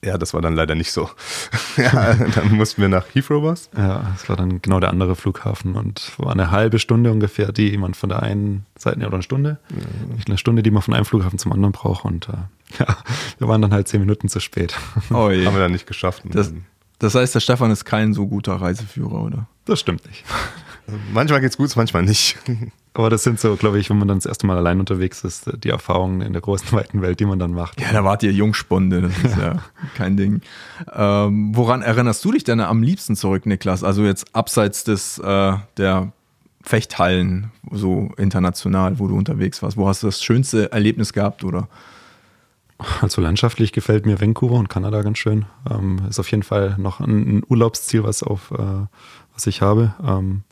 Ja, 0.06 0.20
das 0.20 0.36
war 0.36 0.42
dann 0.42 0.56
leider 0.56 0.76
nicht 0.76 0.92
so. 0.92 1.10
ja, 1.78 2.14
dann 2.14 2.52
mussten 2.52 2.82
wir 2.82 2.90
nach 2.90 3.06
Heathrow 3.14 3.44
was. 3.44 3.70
Ja, 3.76 4.12
das 4.14 4.30
war 4.30 4.36
dann 4.36 4.62
genau 4.62 4.80
der 4.80 4.92
andere 4.92 5.16
Flughafen 5.16 5.76
und 5.76 6.12
war 6.18 6.32
eine 6.32 6.52
halbe 6.52 6.78
Stunde 6.78 7.12
ungefähr, 7.12 7.52
die 7.52 7.76
man 7.78 7.96
von 7.96 8.10
der 8.10 8.22
einen 8.22 8.66
Seite, 8.78 9.00
oder 9.00 9.14
eine 9.14 9.24
Stunde, 9.24 9.58
mhm. 9.70 10.20
eine 10.28 10.38
Stunde, 10.38 10.62
die 10.62 10.70
man 10.70 10.84
von 10.84 10.94
einem 10.94 11.06
Flughafen 11.06 11.40
zum 11.40 11.52
anderen 11.52 11.72
braucht 11.72 12.06
und 12.06 12.30
äh, 12.30 12.34
ja, 12.80 12.98
wir 13.40 13.48
waren 13.48 13.62
dann 13.62 13.74
halt 13.74 13.88
zehn 13.88 14.00
Minuten 14.00 14.30
zu 14.30 14.40
spät. 14.40 14.76
Oh 15.12 15.32
je. 15.32 15.46
Haben 15.46 15.56
wir 15.56 15.62
dann 15.62 15.72
nicht 15.72 15.88
geschafft. 15.88 16.22
Das, 16.26 16.54
das 17.00 17.16
heißt, 17.16 17.34
der 17.34 17.40
Stefan 17.40 17.72
ist 17.72 17.86
kein 17.86 18.14
so 18.14 18.28
guter 18.28 18.54
Reiseführer, 18.54 19.24
oder? 19.24 19.48
Das 19.66 19.80
stimmt 19.80 20.06
nicht. 20.06 20.24
Manchmal 21.14 21.42
geht's 21.42 21.58
gut, 21.58 21.76
manchmal 21.76 22.04
nicht. 22.04 22.38
Aber 22.94 23.10
das 23.10 23.24
sind 23.24 23.40
so, 23.40 23.56
glaube 23.58 23.78
ich, 23.78 23.90
wenn 23.90 23.98
man 23.98 24.08
dann 24.08 24.18
das 24.18 24.26
erste 24.26 24.48
Mal 24.48 24.58
allein 24.58 24.80
unterwegs 24.80 25.24
ist, 25.24 25.52
die 25.64 25.70
Erfahrungen 25.70 26.22
in 26.22 26.32
der 26.32 26.42
großen, 26.42 26.72
weiten 26.72 27.02
Welt, 27.02 27.20
die 27.20 27.26
man 27.26 27.40
dann 27.40 27.52
macht. 27.52 27.82
Ja, 27.82 27.92
da 27.92 28.04
wart 28.06 28.24
ihr 28.24 28.32
Jungspunde, 28.32 29.02
das 29.02 29.18
ist 29.18 29.38
ja 29.38 29.62
kein 29.96 30.16
Ding. 30.16 30.42
Ähm, 30.94 31.52
woran 31.54 31.82
erinnerst 31.82 32.24
du 32.24 32.32
dich 32.32 32.46
denn 32.46 32.62
am 32.62 32.82
liebsten 32.84 33.18
zurück, 33.18 33.46
Niklas? 33.46 33.84
Also 33.84 34.04
jetzt 34.04 34.34
abseits 34.34 34.86
des, 34.86 35.18
äh, 35.18 35.54
der 35.78 36.14
Fechthallen, 36.62 37.52
so 37.70 38.12
international, 38.18 38.98
wo 38.98 39.08
du 39.08 39.18
unterwegs 39.18 39.62
warst. 39.62 39.78
Wo 39.78 39.88
hast 39.88 40.04
du 40.04 40.08
das 40.08 40.24
schönste 40.24 40.72
Erlebnis 40.72 41.14
gehabt, 41.14 41.44
oder? 41.44 41.68
Also 43.02 43.22
landschaftlich 43.22 43.72
gefällt 43.72 44.06
mir 44.06 44.20
Vancouver 44.20 44.56
und 44.56 44.70
Kanada 44.70 45.02
ganz 45.02 45.18
schön. 45.18 45.46
Ähm, 45.70 46.02
ist 46.10 46.20
auf 46.20 46.30
jeden 46.32 46.44
Fall 46.44 46.76
noch 46.78 47.00
ein, 47.00 47.38
ein 47.38 47.44
Urlaubsziel, 47.48 48.04
was, 48.04 48.24
auf, 48.24 48.52
äh, 48.52 48.88
was 49.34 49.48
ich 49.48 49.62
habe. 49.62 49.94
Ähm, 50.06 50.44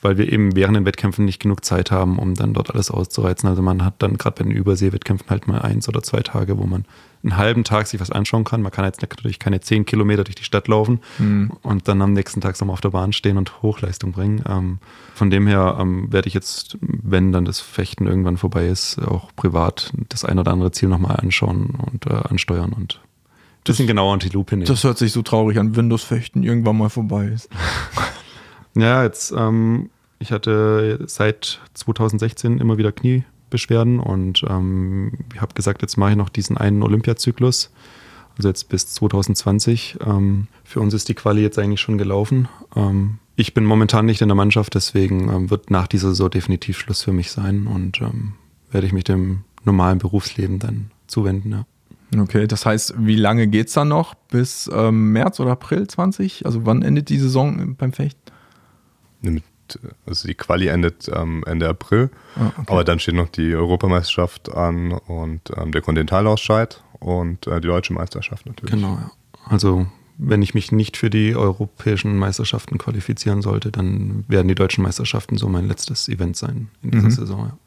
weil 0.00 0.18
wir 0.18 0.32
eben 0.32 0.54
während 0.54 0.76
den 0.76 0.84
Wettkämpfen 0.84 1.24
nicht 1.24 1.40
genug 1.40 1.64
Zeit 1.64 1.90
haben, 1.90 2.18
um 2.18 2.34
dann 2.34 2.54
dort 2.54 2.72
alles 2.72 2.90
auszureizen. 2.90 3.48
Also 3.48 3.62
man 3.62 3.84
hat 3.84 3.94
dann 3.98 4.16
gerade 4.16 4.42
bei 4.42 4.48
den 4.48 4.56
Überseewettkämpfen 4.56 5.28
halt 5.28 5.48
mal 5.48 5.60
eins 5.60 5.88
oder 5.88 6.02
zwei 6.02 6.20
Tage, 6.20 6.58
wo 6.58 6.64
man 6.64 6.84
einen 7.24 7.36
halben 7.36 7.64
Tag 7.64 7.88
sich 7.88 8.00
was 8.00 8.12
anschauen 8.12 8.44
kann. 8.44 8.62
Man 8.62 8.70
kann 8.70 8.84
jetzt 8.84 9.02
natürlich 9.02 9.40
keine 9.40 9.60
zehn 9.60 9.84
Kilometer 9.84 10.22
durch 10.22 10.36
die 10.36 10.44
Stadt 10.44 10.68
laufen 10.68 11.00
mhm. 11.18 11.52
und 11.62 11.88
dann 11.88 12.00
am 12.00 12.12
nächsten 12.12 12.40
Tag 12.40 12.58
nochmal 12.60 12.74
auf 12.74 12.80
der 12.80 12.90
Bahn 12.90 13.12
stehen 13.12 13.38
und 13.38 13.60
Hochleistung 13.62 14.12
bringen. 14.12 14.42
Ähm, 14.48 14.78
von 15.14 15.30
dem 15.30 15.48
her 15.48 15.78
ähm, 15.80 16.12
werde 16.12 16.28
ich 16.28 16.34
jetzt, 16.34 16.78
wenn 16.80 17.32
dann 17.32 17.44
das 17.44 17.60
Fechten 17.60 18.06
irgendwann 18.06 18.36
vorbei 18.36 18.68
ist, 18.68 19.00
auch 19.00 19.34
privat 19.34 19.92
das 20.08 20.24
ein 20.24 20.38
oder 20.38 20.52
andere 20.52 20.70
Ziel 20.70 20.88
nochmal 20.88 21.16
anschauen 21.16 21.76
und 21.90 22.06
äh, 22.06 22.14
ansteuern 22.14 22.72
und 22.72 23.00
ein 23.00 23.64
bisschen 23.64 23.88
genauer 23.88 24.12
unter 24.12 24.28
die 24.28 24.34
Lupe 24.34 24.56
nehmen. 24.56 24.68
Das 24.68 24.84
hört 24.84 24.98
sich 24.98 25.12
so 25.12 25.22
traurig 25.22 25.58
an, 25.58 25.74
wenn 25.74 25.90
das 25.90 26.04
Fechten 26.04 26.44
irgendwann 26.44 26.78
mal 26.78 26.88
vorbei 26.88 27.26
ist. 27.26 27.48
Ja, 28.78 29.02
jetzt, 29.02 29.32
ähm, 29.36 29.90
ich 30.20 30.30
hatte 30.30 31.00
seit 31.06 31.60
2016 31.74 32.58
immer 32.58 32.78
wieder 32.78 32.92
Kniebeschwerden 32.92 33.98
und 33.98 34.44
ähm, 34.48 35.12
ich 35.34 35.40
habe 35.40 35.54
gesagt, 35.54 35.82
jetzt 35.82 35.96
mache 35.96 36.12
ich 36.12 36.16
noch 36.16 36.28
diesen 36.28 36.56
einen 36.56 36.84
Olympiazyklus, 36.84 37.72
also 38.36 38.48
jetzt 38.48 38.68
bis 38.68 38.86
2020. 38.86 39.98
Ähm, 40.06 40.46
für 40.62 40.80
uns 40.80 40.94
ist 40.94 41.08
die 41.08 41.14
Quali 41.14 41.42
jetzt 41.42 41.58
eigentlich 41.58 41.80
schon 41.80 41.98
gelaufen. 41.98 42.48
Ähm, 42.76 43.18
ich 43.34 43.52
bin 43.52 43.64
momentan 43.64 44.06
nicht 44.06 44.22
in 44.22 44.28
der 44.28 44.36
Mannschaft, 44.36 44.76
deswegen 44.76 45.28
ähm, 45.28 45.50
wird 45.50 45.72
nach 45.72 45.88
dieser 45.88 46.10
Saison 46.10 46.30
definitiv 46.30 46.78
Schluss 46.78 47.02
für 47.02 47.12
mich 47.12 47.32
sein 47.32 47.66
und 47.66 48.00
ähm, 48.00 48.34
werde 48.70 48.86
ich 48.86 48.92
mich 48.92 49.04
dem 49.04 49.40
normalen 49.64 49.98
Berufsleben 49.98 50.60
dann 50.60 50.92
zuwenden. 51.08 51.50
Ja. 51.50 52.20
Okay, 52.22 52.46
das 52.46 52.64
heißt, 52.64 52.94
wie 52.96 53.16
lange 53.16 53.48
geht 53.48 53.66
es 53.66 53.72
dann 53.72 53.88
noch? 53.88 54.14
Bis 54.14 54.70
ähm, 54.72 55.10
März 55.12 55.40
oder 55.40 55.50
April 55.50 55.88
20? 55.88 56.46
Also 56.46 56.64
wann 56.64 56.82
endet 56.82 57.08
die 57.08 57.18
Saison 57.18 57.74
beim 57.76 57.92
Fechten? 57.92 58.37
Mit, 59.20 59.44
also 60.06 60.26
die 60.26 60.34
Quali 60.34 60.68
endet 60.68 61.10
ähm, 61.14 61.44
Ende 61.46 61.68
April, 61.68 62.10
ah, 62.36 62.46
okay. 62.56 62.66
aber 62.66 62.84
dann 62.84 62.98
steht 62.98 63.14
noch 63.14 63.28
die 63.28 63.54
Europameisterschaft 63.54 64.54
an 64.54 64.92
und 64.92 65.42
ähm, 65.56 65.72
der 65.72 65.82
Kontinentalausscheid 65.82 66.82
und 67.00 67.46
äh, 67.46 67.60
die 67.60 67.68
deutsche 67.68 67.92
Meisterschaft 67.92 68.46
natürlich. 68.46 68.74
Genau, 68.74 68.94
ja. 68.94 69.10
Also 69.46 69.86
wenn 70.18 70.42
ich 70.42 70.52
mich 70.52 70.72
nicht 70.72 70.96
für 70.96 71.10
die 71.10 71.36
europäischen 71.36 72.18
Meisterschaften 72.18 72.76
qualifizieren 72.76 73.40
sollte, 73.40 73.70
dann 73.70 74.24
werden 74.26 74.48
die 74.48 74.56
deutschen 74.56 74.82
Meisterschaften 74.82 75.38
so 75.38 75.48
mein 75.48 75.68
letztes 75.68 76.08
Event 76.08 76.36
sein 76.36 76.68
in 76.82 76.90
dieser 76.90 77.04
mhm. 77.04 77.12
Saison. 77.12 77.46
Ja. 77.46 77.58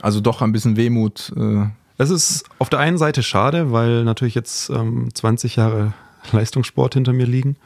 Also 0.00 0.20
doch 0.20 0.40
ein 0.40 0.52
bisschen 0.52 0.76
Wehmut. 0.76 1.32
Äh. 1.36 1.66
Es 1.98 2.10
ist 2.10 2.44
auf 2.58 2.68
der 2.68 2.78
einen 2.78 2.96
Seite 2.96 3.22
schade, 3.22 3.72
weil 3.72 4.04
natürlich 4.04 4.36
jetzt 4.36 4.70
ähm, 4.70 5.08
20 5.12 5.56
Jahre 5.56 5.94
Leistungssport 6.32 6.94
hinter 6.94 7.12
mir 7.12 7.26
liegen. 7.26 7.56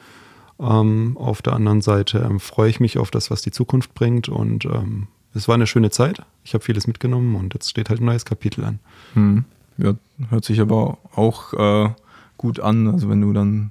Ähm, 0.61 1.17
auf 1.17 1.43
der 1.43 1.55
anderen 1.55 1.81
Seite 1.81 2.19
ähm, 2.19 2.39
freue 2.39 2.71
ich 2.71 2.81
mich 2.81 2.99
auf 2.99 3.11
das, 3.11 3.31
was 3.31 3.43
die 3.43 3.51
Zukunft 3.51 3.95
bringt 3.95 4.29
und 4.29 4.67
ähm, 4.67 5.09
es 5.35 5.49
war 5.49 5.55
eine 5.55 5.67
schöne 5.67 5.91
Zeit. 5.91 6.23
Ich 6.45 6.55
habe 6.55 6.65
vieles 6.65 6.87
mitgenommen 6.87 7.37
und 7.37 7.55
jetzt 7.55 7.71
steht 7.71 7.89
halt 7.89 8.01
ein 8.01 8.05
neues 8.05 8.25
Kapitel 8.25 8.65
an. 8.65 8.79
Hm. 9.15 9.45
Ja, 9.79 9.95
hört 10.29 10.45
sich 10.45 10.61
aber 10.61 10.99
auch 11.15 11.55
äh, 11.55 11.91
gut 12.37 12.61
an. 12.61 12.89
Also 12.89 13.09
wenn 13.09 13.21
du 13.21 13.33
dann 13.33 13.71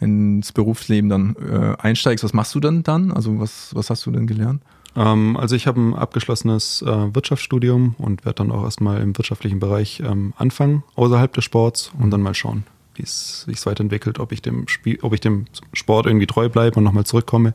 ins 0.00 0.52
Berufsleben 0.52 1.08
dann 1.08 1.36
äh, 1.36 1.76
einsteigst, 1.78 2.24
was 2.24 2.32
machst 2.32 2.54
du 2.54 2.60
denn 2.60 2.82
dann? 2.82 3.10
Also 3.10 3.40
was, 3.40 3.74
was 3.74 3.90
hast 3.90 4.04
du 4.06 4.10
denn 4.10 4.26
gelernt? 4.26 4.62
Ähm, 4.96 5.36
also 5.36 5.56
ich 5.56 5.66
habe 5.66 5.80
ein 5.80 5.94
abgeschlossenes 5.94 6.82
äh, 6.82 7.14
Wirtschaftsstudium 7.14 7.94
und 7.98 8.24
werde 8.24 8.36
dann 8.36 8.50
auch 8.50 8.64
erstmal 8.64 9.00
im 9.00 9.16
wirtschaftlichen 9.16 9.60
Bereich 9.60 10.02
ähm, 10.04 10.34
anfangen, 10.36 10.82
außerhalb 10.94 11.32
des 11.32 11.44
Sports 11.44 11.92
und 11.98 12.10
dann 12.10 12.20
mal 12.20 12.34
schauen, 12.34 12.64
wie 12.94 13.02
es 13.02 13.42
sich 13.42 13.64
weiterentwickelt, 13.64 14.18
ob 14.18 14.32
ich 14.32 14.42
dem 14.42 14.68
Spiel, 14.68 14.98
ob 15.02 15.12
ich 15.12 15.20
dem 15.20 15.46
Sport 15.72 16.06
irgendwie 16.06 16.26
treu 16.26 16.48
bleibe 16.48 16.76
und 16.76 16.84
nochmal 16.84 17.04
zurückkomme 17.04 17.54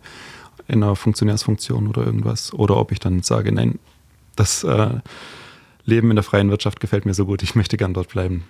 in 0.67 0.83
einer 0.83 0.95
Funktionärsfunktion 0.95 1.87
oder 1.87 2.05
irgendwas. 2.05 2.53
Oder 2.53 2.77
ob 2.77 2.91
ich 2.91 2.99
dann 2.99 3.21
sage, 3.21 3.51
nein, 3.51 3.79
das 4.35 4.63
äh, 4.63 4.99
Leben 5.85 6.09
in 6.09 6.15
der 6.15 6.23
freien 6.23 6.49
Wirtschaft 6.49 6.79
gefällt 6.79 7.05
mir 7.05 7.13
so 7.13 7.25
gut, 7.25 7.43
ich 7.43 7.55
möchte 7.55 7.77
gern 7.77 7.93
dort 7.93 8.09
bleiben. 8.09 8.43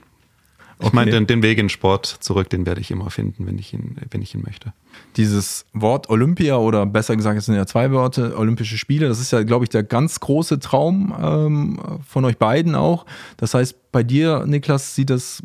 Ich 0.80 0.94
meine, 0.94 1.10
den, 1.10 1.26
den, 1.26 1.42
Weg 1.42 1.58
in 1.58 1.70
Sport 1.70 2.06
zurück, 2.06 2.52
den 2.52 2.68
werde 2.68 2.82
ich 2.82 2.92
immer 2.92 3.10
finden, 3.10 3.48
wenn 3.48 3.58
ich 3.58 3.74
ihn, 3.74 3.98
wenn 4.12 4.22
ich 4.22 4.36
ihn 4.36 4.44
möchte. 4.46 4.74
Dieses 5.16 5.66
Wort 5.74 6.10
Olympia 6.10 6.58
oder 6.58 6.86
besser 6.86 7.16
gesagt, 7.16 7.40
es 7.40 7.46
sind 7.46 7.56
ja 7.56 7.66
zwei 7.66 7.92
Worte, 7.92 8.38
Olympische 8.38 8.78
Spiele, 8.78 9.08
das 9.08 9.20
ist 9.20 9.32
ja, 9.32 9.42
glaube 9.42 9.66
ich, 9.66 9.70
der 9.70 9.82
ganz 9.82 10.20
große 10.20 10.60
Traum 10.60 11.16
ähm, 11.20 11.80
von 12.08 12.26
euch 12.26 12.38
beiden 12.38 12.76
auch. 12.76 13.08
Das 13.38 13.56
heißt, 13.56 13.92
bei 13.92 14.04
dir, 14.04 14.46
Niklas, 14.46 14.94
sieht 14.94 15.10
das 15.10 15.42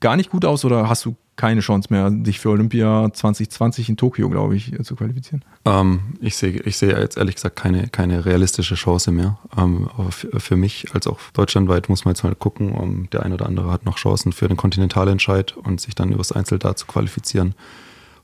gar 0.00 0.16
nicht 0.16 0.30
gut 0.30 0.44
aus 0.44 0.64
oder 0.64 0.88
hast 0.88 1.04
du 1.04 1.16
keine 1.36 1.60
Chance 1.60 1.88
mehr, 1.92 2.10
dich 2.10 2.40
für 2.40 2.48
Olympia 2.48 3.10
2020 3.12 3.90
in 3.90 3.96
Tokio, 3.96 4.30
glaube 4.30 4.56
ich, 4.56 4.72
zu 4.82 4.96
qualifizieren? 4.96 5.44
Ähm, 5.66 6.14
ich 6.20 6.36
sehe 6.36 6.60
ich 6.62 6.78
seh 6.78 6.88
jetzt 6.90 7.18
ehrlich 7.18 7.34
gesagt 7.34 7.56
keine, 7.56 7.88
keine 7.88 8.24
realistische 8.24 8.74
Chance 8.74 9.12
mehr. 9.12 9.38
Ähm, 9.56 9.88
für 10.10 10.56
mich 10.56 10.94
als 10.94 11.06
auch 11.06 11.18
deutschlandweit 11.34 11.88
muss 11.88 12.04
man 12.04 12.14
jetzt 12.14 12.24
mal 12.24 12.34
gucken, 12.34 12.72
um, 12.72 13.10
der 13.10 13.22
ein 13.22 13.32
oder 13.32 13.46
andere 13.46 13.70
hat 13.70 13.84
noch 13.84 13.96
Chancen 13.96 14.32
für 14.32 14.48
den 14.48 14.56
Kontinentalentscheid 14.56 15.56
und 15.56 15.80
sich 15.80 15.94
dann 15.94 16.10
übers 16.12 16.32
Einzel 16.32 16.58
da 16.58 16.74
zu 16.74 16.86
qualifizieren. 16.86 17.54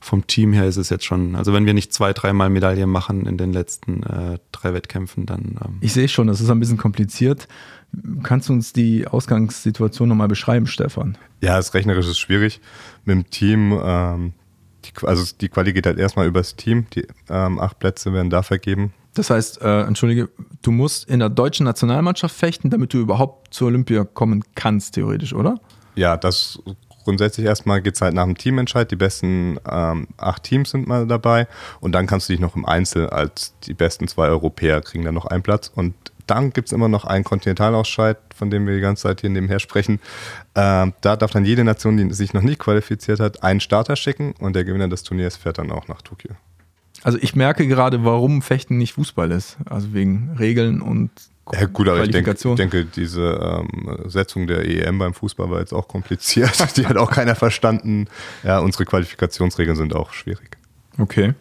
Vom 0.03 0.27
Team 0.27 0.51
her 0.51 0.65
ist 0.65 0.75
es 0.75 0.89
jetzt 0.89 1.05
schon, 1.05 1.37
also 1.37 1.53
wenn 1.53 1.65
wir 1.65 1.73
nicht 1.73 1.93
zwei, 1.93 2.11
dreimal 2.11 2.49
Medaillen 2.49 2.89
machen 2.89 3.25
in 3.25 3.37
den 3.37 3.53
letzten 3.53 4.03
äh, 4.03 4.37
drei 4.51 4.73
Wettkämpfen, 4.73 5.25
dann. 5.25 5.57
Ähm 5.63 5.77
ich 5.79 5.93
sehe 5.93 6.09
schon, 6.09 6.27
das 6.27 6.41
ist 6.41 6.49
ein 6.49 6.59
bisschen 6.59 6.75
kompliziert. 6.75 7.47
Kannst 8.21 8.49
du 8.49 8.53
uns 8.53 8.73
die 8.73 9.07
Ausgangssituation 9.07 10.09
nochmal 10.09 10.27
beschreiben, 10.27 10.67
Stefan? 10.67 11.17
Ja, 11.39 11.55
das 11.55 11.73
rechnerisch 11.73 12.05
ist 12.05 12.19
schwierig. 12.19 12.59
Mit 13.05 13.15
dem 13.15 13.29
Team, 13.29 13.79
ähm, 13.81 14.33
die, 14.83 15.07
also 15.07 15.33
die 15.39 15.47
Quali 15.47 15.71
geht 15.71 15.85
halt 15.85 15.97
erstmal 15.97 16.27
übers 16.27 16.57
Team. 16.57 16.85
Die 16.93 17.07
ähm, 17.29 17.57
acht 17.57 17.79
Plätze 17.79 18.11
werden 18.11 18.29
da 18.29 18.43
vergeben. 18.43 18.91
Das 19.13 19.29
heißt, 19.29 19.61
äh, 19.61 19.83
entschuldige, 19.83 20.27
du 20.63 20.71
musst 20.71 21.09
in 21.09 21.19
der 21.19 21.29
deutschen 21.29 21.63
Nationalmannschaft 21.63 22.35
fechten, 22.35 22.69
damit 22.69 22.93
du 22.93 22.97
überhaupt 22.97 23.53
zur 23.53 23.67
Olympia 23.67 24.03
kommen 24.03 24.43
kannst, 24.53 24.95
theoretisch, 24.95 25.33
oder? 25.33 25.61
Ja, 25.95 26.17
das 26.17 26.59
grundsätzlich 27.03 27.45
erstmal 27.45 27.81
geht 27.81 27.95
es 27.95 28.01
halt 28.01 28.13
nach 28.13 28.25
dem 28.25 28.37
Teamentscheid. 28.37 28.89
Die 28.89 28.95
besten 28.95 29.59
ähm, 29.69 30.07
acht 30.17 30.43
Teams 30.43 30.71
sind 30.71 30.87
mal 30.87 31.07
dabei 31.07 31.47
und 31.79 31.93
dann 31.93 32.07
kannst 32.07 32.29
du 32.29 32.33
dich 32.33 32.39
noch 32.39 32.55
im 32.55 32.65
Einzel 32.65 33.09
als 33.09 33.53
die 33.63 33.73
besten 33.73 34.07
zwei 34.07 34.27
Europäer 34.27 34.81
kriegen 34.81 35.03
dann 35.03 35.15
noch 35.15 35.25
einen 35.25 35.43
Platz 35.43 35.71
und 35.73 35.93
dann 36.27 36.51
gibt 36.51 36.69
es 36.69 36.71
immer 36.71 36.87
noch 36.87 37.05
einen 37.05 37.23
Kontinentalausscheid, 37.23 38.17
von 38.33 38.49
dem 38.49 38.65
wir 38.65 38.75
die 38.75 38.81
ganze 38.81 39.03
Zeit 39.03 39.21
hier 39.21 39.29
nebenher 39.29 39.59
sprechen. 39.59 39.99
Ähm, 40.55 40.93
da 41.01 41.15
darf 41.15 41.31
dann 41.31 41.45
jede 41.45 41.63
Nation, 41.63 41.97
die 41.97 42.13
sich 42.13 42.33
noch 42.33 42.41
nicht 42.41 42.59
qualifiziert 42.59 43.19
hat, 43.19 43.43
einen 43.43 43.59
Starter 43.59 43.95
schicken 43.95 44.33
und 44.39 44.55
der 44.55 44.63
Gewinner 44.63 44.87
des 44.87 45.03
Turniers 45.03 45.35
fährt 45.35 45.57
dann 45.57 45.71
auch 45.71 45.87
nach 45.87 46.01
Tokio. 46.01 46.31
Also 47.03 47.17
ich 47.21 47.35
merke 47.35 47.67
gerade, 47.67 48.05
warum 48.05 48.41
Fechten 48.41 48.77
nicht 48.77 48.93
Fußball 48.93 49.31
ist. 49.31 49.57
Also 49.65 49.93
wegen 49.93 50.35
Regeln 50.39 50.81
und 50.81 51.11
ja, 51.51 51.65
gut, 51.65 51.89
aber 51.89 52.03
ich 52.03 52.11
denke, 52.11 52.31
ich 52.31 52.55
denke, 52.55 52.85
diese 52.85 53.63
ähm, 53.71 53.97
Setzung 54.05 54.47
der 54.47 54.65
EM 54.65 54.97
beim 54.97 55.13
Fußball 55.13 55.49
war 55.49 55.59
jetzt 55.59 55.73
auch 55.73 55.87
kompliziert. 55.87 56.51
Die 56.77 56.87
hat 56.87 56.95
auch 56.95 57.11
keiner 57.11 57.35
verstanden. 57.35 58.07
Ja, 58.43 58.59
unsere 58.59 58.85
Qualifikationsregeln 58.85 59.75
sind 59.75 59.93
auch 59.93 60.13
schwierig. 60.13 60.57
Okay. 60.97 61.33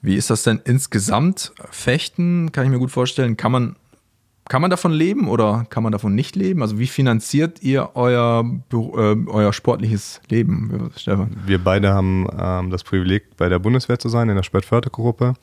Wie 0.00 0.16
ist 0.16 0.30
das 0.30 0.44
denn 0.44 0.60
insgesamt? 0.64 1.52
Fechten, 1.70 2.52
kann 2.52 2.64
ich 2.64 2.70
mir 2.70 2.78
gut 2.78 2.90
vorstellen, 2.90 3.36
kann 3.36 3.52
man 3.52 3.76
kann 4.48 4.60
man 4.60 4.70
davon 4.70 4.92
leben 4.92 5.28
oder 5.28 5.66
kann 5.70 5.82
man 5.82 5.92
davon 5.92 6.14
nicht 6.14 6.36
leben? 6.36 6.60
Also 6.60 6.78
wie 6.78 6.86
finanziert 6.86 7.62
ihr 7.62 7.90
euer, 7.94 8.44
äh, 8.72 8.76
euer 8.76 9.52
sportliches 9.54 10.20
Leben, 10.28 10.90
Stefan? 10.96 11.34
Wir 11.46 11.58
beide 11.58 11.94
haben 11.94 12.28
ähm, 12.38 12.70
das 12.70 12.84
Privileg, 12.84 13.36
bei 13.38 13.48
der 13.48 13.58
Bundeswehr 13.58 13.98
zu 13.98 14.10
sein, 14.10 14.28
in 14.28 14.36
der 14.36 14.42
Sportfördergruppe. 14.42 15.34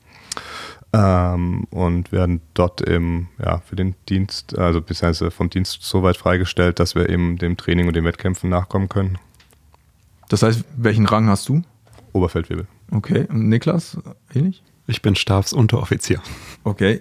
Ähm, 0.94 1.64
und 1.70 2.12
werden 2.12 2.42
dort 2.52 2.86
eben 2.86 3.30
ja, 3.42 3.58
für 3.60 3.76
den 3.76 3.94
Dienst, 4.10 4.58
also 4.58 4.82
beziehungsweise 4.82 5.30
vom 5.30 5.48
Dienst 5.48 5.82
so 5.82 6.02
weit 6.02 6.18
freigestellt, 6.18 6.80
dass 6.80 6.94
wir 6.94 7.08
eben 7.08 7.38
dem 7.38 7.56
Training 7.56 7.88
und 7.88 7.96
den 7.96 8.04
Wettkämpfen 8.04 8.50
nachkommen 8.50 8.90
können. 8.90 9.18
Das 10.28 10.42
heißt, 10.42 10.64
welchen 10.76 11.06
Rang 11.06 11.28
hast 11.28 11.48
du? 11.48 11.62
Oberfeldwebel. 12.12 12.66
Okay, 12.90 13.26
und 13.30 13.48
Niklas, 13.48 13.98
ähnlich? 14.34 14.62
Ich 14.86 15.00
bin 15.00 15.14
Stabsunteroffizier. 15.14 16.20
Okay, 16.64 17.00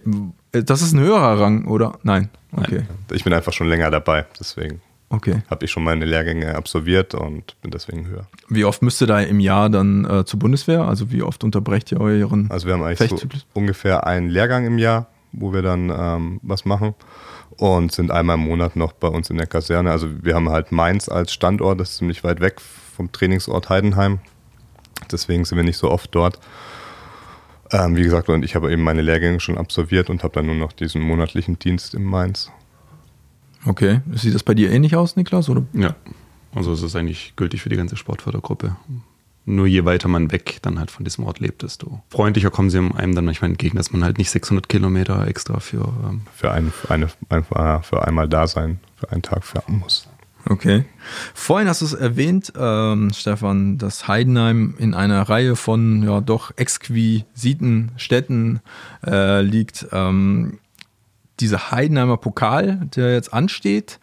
das 0.51 0.81
ist 0.81 0.93
ein 0.93 0.99
höherer 0.99 1.39
Rang, 1.39 1.65
oder? 1.65 1.99
Nein. 2.03 2.29
Okay. 2.53 2.85
Nein. 2.87 2.87
Ich 3.11 3.23
bin 3.23 3.33
einfach 3.33 3.53
schon 3.53 3.67
länger 3.67 3.91
dabei, 3.91 4.25
deswegen 4.39 4.81
okay. 5.11 5.43
habe 5.49 5.65
ich 5.65 5.71
schon 5.71 5.83
meine 5.83 6.05
Lehrgänge 6.05 6.55
absolviert 6.55 7.13
und 7.13 7.59
bin 7.61 7.71
deswegen 7.71 8.07
höher. 8.07 8.27
Wie 8.49 8.65
oft 8.65 8.81
müsst 8.81 9.01
ihr 9.01 9.07
da 9.07 9.19
im 9.19 9.39
Jahr 9.39 9.69
dann 9.69 10.05
äh, 10.05 10.25
zur 10.25 10.39
Bundeswehr? 10.39 10.81
Also 10.81 11.11
wie 11.11 11.21
oft 11.21 11.43
unterbrecht 11.43 11.91
ihr 11.91 11.99
euren 11.99 12.49
Also 12.49 12.67
wir 12.67 12.73
haben 12.73 12.83
eigentlich 12.83 13.09
so 13.09 13.17
ungefähr 13.53 14.07
einen 14.07 14.29
Lehrgang 14.29 14.65
im 14.65 14.77
Jahr, 14.77 15.07
wo 15.31 15.53
wir 15.53 15.61
dann 15.61 15.89
ähm, 15.89 16.39
was 16.43 16.65
machen 16.65 16.95
und 17.57 17.91
sind 17.91 18.11
einmal 18.11 18.37
im 18.37 18.45
Monat 18.45 18.75
noch 18.75 18.93
bei 18.93 19.07
uns 19.07 19.29
in 19.29 19.37
der 19.37 19.47
Kaserne. 19.47 19.91
Also 19.91 20.07
wir 20.23 20.35
haben 20.35 20.49
halt 20.49 20.71
Mainz 20.71 21.09
als 21.09 21.33
Standort, 21.33 21.79
das 21.79 21.91
ist 21.91 21.97
ziemlich 21.97 22.23
weit 22.23 22.39
weg 22.39 22.59
vom 22.59 23.11
Trainingsort 23.11 23.69
Heidenheim. 23.69 24.19
Deswegen 25.11 25.45
sind 25.45 25.57
wir 25.57 25.63
nicht 25.63 25.77
so 25.77 25.89
oft 25.89 26.13
dort. 26.13 26.39
Ähm, 27.71 27.95
wie 27.95 28.03
gesagt, 28.03 28.29
und 28.29 28.43
ich 28.43 28.55
habe 28.55 28.71
eben 28.71 28.83
meine 28.83 29.01
Lehrgänge 29.01 29.39
schon 29.39 29.57
absolviert 29.57 30.09
und 30.09 30.23
habe 30.23 30.33
dann 30.33 30.45
nur 30.45 30.55
noch 30.55 30.73
diesen 30.73 31.01
monatlichen 31.01 31.57
Dienst 31.57 31.93
in 31.93 32.03
Mainz. 32.03 32.51
Okay. 33.65 34.01
Sieht 34.13 34.33
das 34.33 34.43
bei 34.43 34.53
dir 34.53 34.71
ähnlich 34.71 34.95
aus, 34.95 35.15
Niklas? 35.15 35.49
Oder? 35.49 35.63
Ja. 35.73 35.95
Also 36.53 36.73
es 36.73 36.83
ist 36.83 36.95
eigentlich 36.95 37.33
gültig 37.35 37.61
für 37.61 37.69
die 37.69 37.77
ganze 37.77 37.95
Sportfördergruppe. 37.95 38.75
Nur 39.45 39.65
je 39.65 39.85
weiter 39.85 40.07
man 40.07 40.31
weg 40.31 40.59
dann 40.61 40.77
halt 40.77 40.91
von 40.91 41.03
diesem 41.03 41.23
Ort 41.23 41.39
lebt, 41.39 41.63
desto 41.63 42.01
freundlicher 42.09 42.51
kommen 42.51 42.69
sie 42.69 42.77
einem 42.77 43.15
dann 43.15 43.25
manchmal 43.25 43.49
entgegen, 43.49 43.77
dass 43.77 43.91
man 43.91 44.03
halt 44.03 44.17
nicht 44.17 44.29
600 44.29 44.69
Kilometer 44.69 45.27
extra 45.27 45.59
für... 45.59 45.93
Ähm 46.07 46.21
für, 46.35 46.51
ein, 46.51 46.71
für, 46.71 46.91
eine, 46.91 47.09
für 47.81 48.07
einmal 48.07 48.27
da 48.27 48.47
sein, 48.47 48.79
für 48.97 49.11
einen 49.11 49.21
Tag 49.23 49.43
fahren 49.43 49.79
muss. 49.79 50.07
Okay. 50.45 50.85
Vorhin 51.33 51.67
hast 51.67 51.81
du 51.81 51.85
es 51.85 51.93
erwähnt, 51.93 52.53
ähm, 52.57 53.11
Stefan, 53.13 53.77
dass 53.77 54.07
Heidenheim 54.07 54.75
in 54.77 54.93
einer 54.93 55.21
Reihe 55.23 55.55
von 55.55 56.03
ja 56.03 56.21
doch 56.21 56.51
exquisiten 56.57 57.91
Städten 57.97 58.61
äh, 59.05 59.41
liegt. 59.41 59.87
Ähm, 59.91 60.59
dieser 61.41 61.71
Heidenheimer 61.71 62.17
Pokal, 62.17 62.87
der 62.95 63.13
jetzt 63.13 63.33
ansteht, 63.33 63.99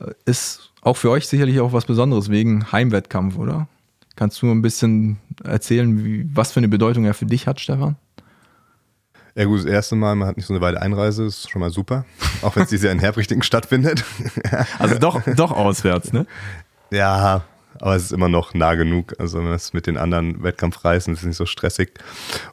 äh, 0.00 0.12
ist 0.24 0.72
auch 0.82 0.96
für 0.96 1.10
euch 1.10 1.26
sicherlich 1.26 1.60
auch 1.60 1.72
was 1.72 1.86
Besonderes 1.86 2.28
wegen 2.28 2.70
Heimwettkampf, 2.70 3.36
oder? 3.38 3.68
Kannst 4.16 4.40
du 4.42 4.50
ein 4.50 4.62
bisschen 4.62 5.18
erzählen, 5.42 6.04
wie, 6.04 6.28
was 6.32 6.52
für 6.52 6.60
eine 6.60 6.68
Bedeutung 6.68 7.04
er 7.04 7.14
für 7.14 7.26
dich 7.26 7.46
hat, 7.46 7.58
Stefan? 7.58 7.96
Ja 9.34 9.46
gut, 9.46 9.58
das 9.58 9.64
erste 9.64 9.96
Mal, 9.96 10.14
man 10.14 10.28
hat 10.28 10.36
nicht 10.36 10.46
so 10.46 10.54
eine 10.54 10.60
weite 10.60 10.80
Einreise, 10.80 11.24
ist 11.24 11.50
schon 11.50 11.60
mal 11.60 11.70
super. 11.70 12.04
Auch 12.42 12.54
wenn 12.54 12.62
es 12.62 12.68
dieses 12.68 12.84
Jahr 12.84 12.92
in 12.92 13.00
Herbrichting 13.00 13.42
stattfindet. 13.42 14.04
also 14.78 14.98
doch, 14.98 15.22
doch 15.34 15.50
auswärts, 15.50 16.12
ne? 16.12 16.26
Ja, 16.92 17.42
aber 17.80 17.96
es 17.96 18.04
ist 18.04 18.12
immer 18.12 18.28
noch 18.28 18.54
nah 18.54 18.74
genug. 18.76 19.14
Also 19.18 19.38
wenn 19.38 19.52
es 19.52 19.72
mit 19.72 19.88
den 19.88 19.96
anderen 19.96 20.44
Wettkampfreisen 20.44 21.14
ist 21.14 21.24
nicht 21.24 21.36
so 21.36 21.46
stressig. 21.46 21.92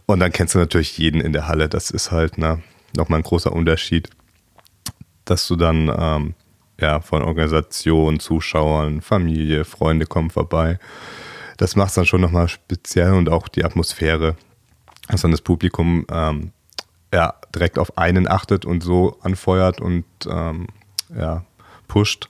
Und 0.07 0.19
dann 0.19 0.31
kennst 0.31 0.55
du 0.55 0.59
natürlich 0.59 0.97
jeden 0.97 1.21
in 1.21 1.33
der 1.33 1.47
Halle. 1.47 1.69
Das 1.69 1.91
ist 1.91 2.11
halt 2.11 2.39
ne, 2.39 2.63
nochmal 2.95 3.19
ein 3.19 3.23
großer 3.23 3.53
Unterschied, 3.53 4.09
dass 5.25 5.47
du 5.47 5.55
dann 5.55 5.91
ähm, 5.95 6.35
ja, 6.79 6.99
von 6.99 7.21
Organisation, 7.21 8.19
Zuschauern, 8.19 9.01
Familie, 9.01 9.65
Freunde 9.65 10.05
kommen 10.05 10.29
vorbei. 10.29 10.79
Das 11.57 11.75
macht 11.75 11.89
es 11.89 11.95
dann 11.95 12.05
schon 12.05 12.21
nochmal 12.21 12.49
speziell 12.49 13.13
und 13.13 13.29
auch 13.29 13.47
die 13.47 13.63
Atmosphäre, 13.63 14.35
dass 15.07 15.21
dann 15.21 15.31
das 15.31 15.41
Publikum 15.41 16.05
ähm, 16.11 16.51
ja, 17.13 17.35
direkt 17.53 17.77
auf 17.77 17.97
einen 17.97 18.27
achtet 18.27 18.65
und 18.65 18.81
so 18.81 19.17
anfeuert 19.21 19.79
und 19.79 20.05
ähm, 20.27 20.67
ja, 21.15 21.43
pusht. 21.87 22.29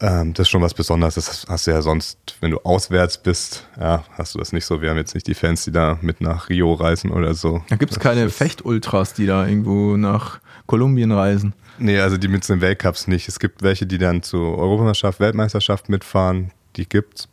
Ähm, 0.00 0.34
das 0.34 0.46
ist 0.46 0.50
schon 0.50 0.62
was 0.62 0.74
Besonderes. 0.74 1.14
Das 1.14 1.46
hast 1.48 1.66
du 1.66 1.70
ja 1.70 1.80
sonst, 1.80 2.18
wenn 2.40 2.50
du 2.50 2.58
auswärts 2.64 3.22
bist, 3.22 3.68
ja, 3.78 4.04
hast 4.18 4.34
du 4.34 4.38
das 4.40 4.52
nicht 4.52 4.64
so. 4.64 4.82
Wir 4.82 4.90
haben 4.90 4.96
jetzt 4.96 5.14
nicht 5.14 5.28
die 5.28 5.34
Fans, 5.34 5.64
die 5.64 5.70
da 5.70 5.98
mit 6.00 6.20
nach 6.20 6.48
Rio 6.48 6.72
reisen 6.72 7.12
oder 7.12 7.34
so. 7.34 7.62
Da 7.68 7.76
gibt 7.76 7.92
es 7.92 8.00
keine 8.00 8.28
Fechtultras, 8.30 9.14
die 9.14 9.26
da 9.26 9.46
irgendwo 9.46 9.96
nach 9.96 10.40
Kolumbien 10.66 11.12
reisen. 11.12 11.54
Nee, 11.78 11.98
also 11.98 12.16
die 12.16 12.28
mit 12.28 12.48
den 12.48 12.60
Weltcups 12.60 13.08
nicht. 13.08 13.28
Es 13.28 13.38
gibt 13.38 13.62
welche, 13.62 13.86
die 13.86 13.98
dann 13.98 14.22
zur 14.22 14.58
Europameisterschaft, 14.58 15.20
Weltmeisterschaft 15.20 15.88
mitfahren. 15.88 16.52
Die 16.76 16.88
gibt's. 16.88 17.28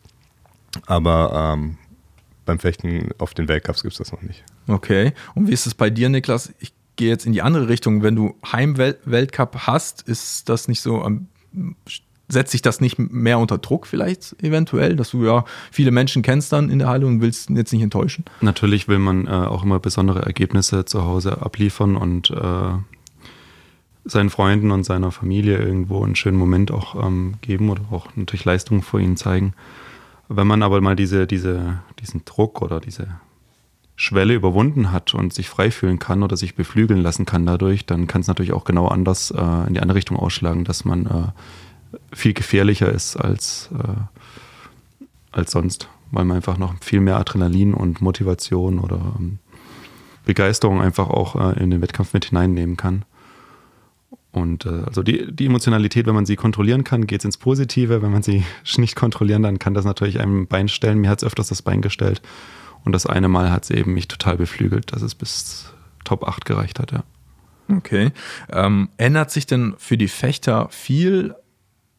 Aber 0.86 1.54
ähm, 1.54 1.78
beim 2.44 2.58
Fechten 2.58 3.10
auf 3.18 3.34
den 3.34 3.48
Weltcups 3.48 3.82
gibt 3.82 3.92
es 3.92 3.98
das 3.98 4.12
noch 4.12 4.22
nicht. 4.22 4.44
Okay. 4.66 5.12
Und 5.34 5.48
wie 5.48 5.52
ist 5.52 5.66
es 5.66 5.74
bei 5.74 5.90
dir, 5.90 6.08
Niklas? 6.08 6.52
Ich 6.58 6.72
gehe 6.96 7.08
jetzt 7.08 7.26
in 7.26 7.32
die 7.32 7.42
andere 7.42 7.68
Richtung. 7.68 8.02
Wenn 8.02 8.16
du 8.16 8.36
Heim-Weltcup 8.50 9.66
hast, 9.66 10.02
ist 10.02 10.48
das 10.48 10.68
nicht 10.68 10.80
so, 10.80 11.08
setzt 12.28 12.52
sich 12.52 12.62
das 12.62 12.80
nicht 12.80 12.98
mehr 12.98 13.38
unter 13.38 13.58
Druck 13.58 13.86
vielleicht 13.86 14.40
eventuell, 14.42 14.96
dass 14.96 15.10
du 15.10 15.24
ja 15.24 15.44
viele 15.70 15.90
Menschen 15.90 16.22
kennst 16.22 16.52
dann 16.52 16.70
in 16.70 16.78
der 16.78 16.88
Halle 16.88 17.06
und 17.06 17.20
willst 17.20 17.50
jetzt 17.50 17.72
nicht 17.72 17.82
enttäuschen? 17.82 18.24
Natürlich 18.40 18.88
will 18.88 18.98
man 18.98 19.26
äh, 19.26 19.30
auch 19.30 19.64
immer 19.64 19.80
besondere 19.80 20.22
Ergebnisse 20.22 20.84
zu 20.84 21.04
Hause 21.04 21.42
abliefern 21.42 21.96
und 21.96 22.30
äh, 22.30 22.72
seinen 24.10 24.30
Freunden 24.30 24.70
und 24.70 24.84
seiner 24.84 25.10
Familie 25.10 25.58
irgendwo 25.58 26.04
einen 26.04 26.16
schönen 26.16 26.36
Moment 26.36 26.70
auch 26.70 26.94
ähm, 27.02 27.34
geben 27.40 27.70
oder 27.70 27.82
auch 27.90 28.08
natürlich 28.16 28.44
Leistungen 28.44 28.82
vor 28.82 29.00
ihnen 29.00 29.16
zeigen. 29.16 29.54
Wenn 30.28 30.46
man 30.46 30.62
aber 30.62 30.80
mal 30.80 30.96
diese, 30.96 31.26
diese, 31.26 31.80
diesen 32.00 32.24
Druck 32.24 32.62
oder 32.62 32.80
diese 32.80 33.08
Schwelle 33.96 34.34
überwunden 34.34 34.92
hat 34.92 35.12
und 35.14 35.32
sich 35.32 35.48
frei 35.48 35.70
fühlen 35.70 35.98
kann 35.98 36.22
oder 36.22 36.36
sich 36.36 36.54
beflügeln 36.54 37.02
lassen 37.02 37.26
kann 37.26 37.44
dadurch, 37.44 37.84
dann 37.84 38.06
kann 38.06 38.22
es 38.22 38.28
natürlich 38.28 38.52
auch 38.52 38.64
genau 38.64 38.88
anders 38.88 39.30
äh, 39.30 39.66
in 39.66 39.74
die 39.74 39.80
andere 39.80 39.96
Richtung 39.96 40.16
ausschlagen, 40.16 40.64
dass 40.64 40.84
man 40.84 41.06
äh, 41.06 41.96
viel 42.16 42.32
gefährlicher 42.32 42.90
ist 42.90 43.16
als, 43.16 43.70
äh, 43.78 44.00
als 45.32 45.50
sonst, 45.50 45.88
weil 46.10 46.24
man 46.24 46.36
einfach 46.36 46.58
noch 46.58 46.74
viel 46.80 47.00
mehr 47.00 47.16
Adrenalin 47.16 47.74
und 47.74 48.00
Motivation 48.00 48.78
oder 48.78 49.00
ähm, 49.18 49.38
Begeisterung 50.24 50.80
einfach 50.80 51.10
auch 51.10 51.36
äh, 51.36 51.62
in 51.62 51.70
den 51.70 51.82
Wettkampf 51.82 52.14
mit 52.14 52.24
hineinnehmen 52.26 52.76
kann. 52.76 53.04
Und 54.32 54.64
äh, 54.64 54.82
also 54.86 55.02
die, 55.02 55.34
die 55.34 55.46
Emotionalität, 55.46 56.06
wenn 56.06 56.14
man 56.14 56.26
sie 56.26 56.36
kontrollieren 56.36 56.84
kann, 56.84 57.06
geht 57.06 57.20
es 57.20 57.24
ins 57.24 57.36
Positive. 57.36 58.02
Wenn 58.02 58.12
man 58.12 58.22
sie 58.22 58.44
nicht 58.76 58.96
kontrollieren, 58.96 59.42
dann 59.42 59.58
kann 59.58 59.74
das 59.74 59.84
natürlich 59.84 60.20
einem 60.20 60.46
Bein 60.46 60.68
stellen. 60.68 61.00
Mir 61.00 61.10
hat 61.10 61.22
es 61.22 61.26
öfters 61.26 61.48
das 61.48 61.62
Bein 61.62 61.82
gestellt. 61.82 62.22
Und 62.84 62.92
das 62.92 63.06
eine 63.06 63.28
Mal 63.28 63.50
hat 63.50 63.64
es 63.64 63.70
eben 63.70 63.92
mich 63.92 64.08
total 64.08 64.36
beflügelt, 64.36 64.92
dass 64.92 65.02
es 65.02 65.14
bis 65.14 65.72
Top 66.04 66.26
8 66.26 66.44
gereicht 66.44 66.78
hat, 66.78 66.92
ja. 66.92 67.02
Okay. 67.68 68.10
Ähm, 68.50 68.88
ändert 68.96 69.30
sich 69.30 69.46
denn 69.46 69.74
für 69.78 69.96
die 69.96 70.08
Fechter 70.08 70.68
viel, 70.70 71.34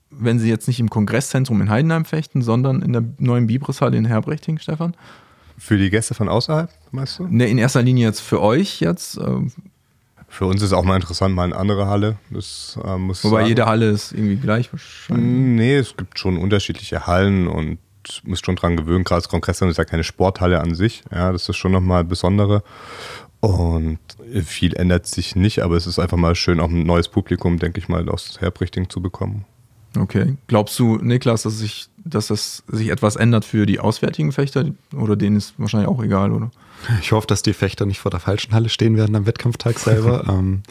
wenn 0.10 0.40
sie 0.40 0.50
jetzt 0.50 0.68
nicht 0.68 0.80
im 0.80 0.90
Kongresszentrum 0.90 1.62
in 1.62 1.70
Heidenheim 1.70 2.04
fechten, 2.04 2.42
sondern 2.42 2.82
in 2.82 2.92
der 2.92 3.04
neuen 3.20 3.48
Bibrishalle 3.48 3.96
in 3.96 4.06
Herbrechting, 4.06 4.58
Stefan? 4.60 4.96
Für 5.58 5.78
die 5.78 5.90
Gäste 5.90 6.14
von 6.14 6.28
außerhalb, 6.28 6.70
meinst 6.92 7.20
du? 7.20 7.28
Ne, 7.28 7.48
in 7.48 7.58
erster 7.58 7.84
Linie 7.84 8.08
jetzt 8.08 8.20
für 8.20 8.42
euch 8.42 8.80
jetzt. 8.82 9.18
Äh, 9.18 9.42
für 10.32 10.46
uns 10.46 10.62
ist 10.62 10.72
auch 10.72 10.84
mal 10.84 10.96
interessant, 10.96 11.36
mal 11.36 11.44
eine 11.44 11.58
andere 11.58 11.88
Halle. 11.88 12.16
Das, 12.30 12.80
äh, 12.84 12.98
muss 12.98 13.24
Wobei 13.26 13.40
sagen. 13.40 13.50
jede 13.50 13.66
Halle 13.66 13.90
ist 13.90 14.14
irgendwie 14.14 14.38
gleich 14.38 14.72
wahrscheinlich. 14.72 15.26
Nee, 15.26 15.76
es 15.76 15.98
gibt 15.98 16.18
schon 16.18 16.38
unterschiedliche 16.38 17.06
Hallen 17.06 17.48
und 17.48 17.80
muss 18.24 18.40
schon 18.40 18.56
dran 18.56 18.78
gewöhnen. 18.78 19.04
Gerade 19.04 19.22
das 19.22 19.30
Kongresszentrum 19.30 19.72
ist 19.72 19.78
ja 19.78 19.84
keine 19.84 20.06
Sporthalle 20.06 20.62
an 20.62 20.74
sich. 20.74 21.04
Ja, 21.12 21.34
das 21.34 21.50
ist 21.50 21.58
schon 21.58 21.74
nochmal 21.74 22.06
besondere. 22.06 22.64
Und 23.42 24.00
viel 24.44 24.74
ändert 24.76 25.06
sich 25.06 25.36
nicht, 25.36 25.60
aber 25.60 25.76
es 25.76 25.86
ist 25.86 26.00
einfach 26.00 26.18
mal 26.18 26.36
schön, 26.36 26.62
auch 26.62 26.70
ein 26.70 26.84
neues 26.84 27.10
Publikum, 27.10 27.60
denke 27.60 27.80
ich 27.80 27.90
mal, 27.90 28.08
aus 28.08 28.40
Herbrichting 28.40 28.90
zu 28.90 29.02
bekommen. 29.02 29.46
Okay. 29.98 30.36
Glaubst 30.48 30.80
du, 30.80 30.98
Niklas, 30.98 31.44
dass 31.44 31.60
sich, 31.60 31.88
dass 32.04 32.28
das 32.28 32.64
sich 32.68 32.90
etwas 32.90 33.16
ändert 33.16 33.46
für 33.46 33.66
die 33.66 33.80
auswärtigen 33.80 34.32
Fechter? 34.32 34.66
Oder 34.96 35.16
denen 35.16 35.36
ist 35.36 35.54
wahrscheinlich 35.58 35.90
auch 35.90 36.02
egal, 36.02 36.32
oder? 36.32 36.52
Ich 37.02 37.12
hoffe, 37.12 37.28
dass 37.28 37.42
die 37.42 37.54
Fechter 37.54 37.86
nicht 37.86 38.00
vor 38.00 38.12
der 38.12 38.20
falschen 38.20 38.54
Halle 38.54 38.70
stehen 38.70 38.96
werden 38.98 39.16
am 39.16 39.26
Wettkampftag 39.26 39.80
selber. 39.80 40.26
ähm, 40.30 40.64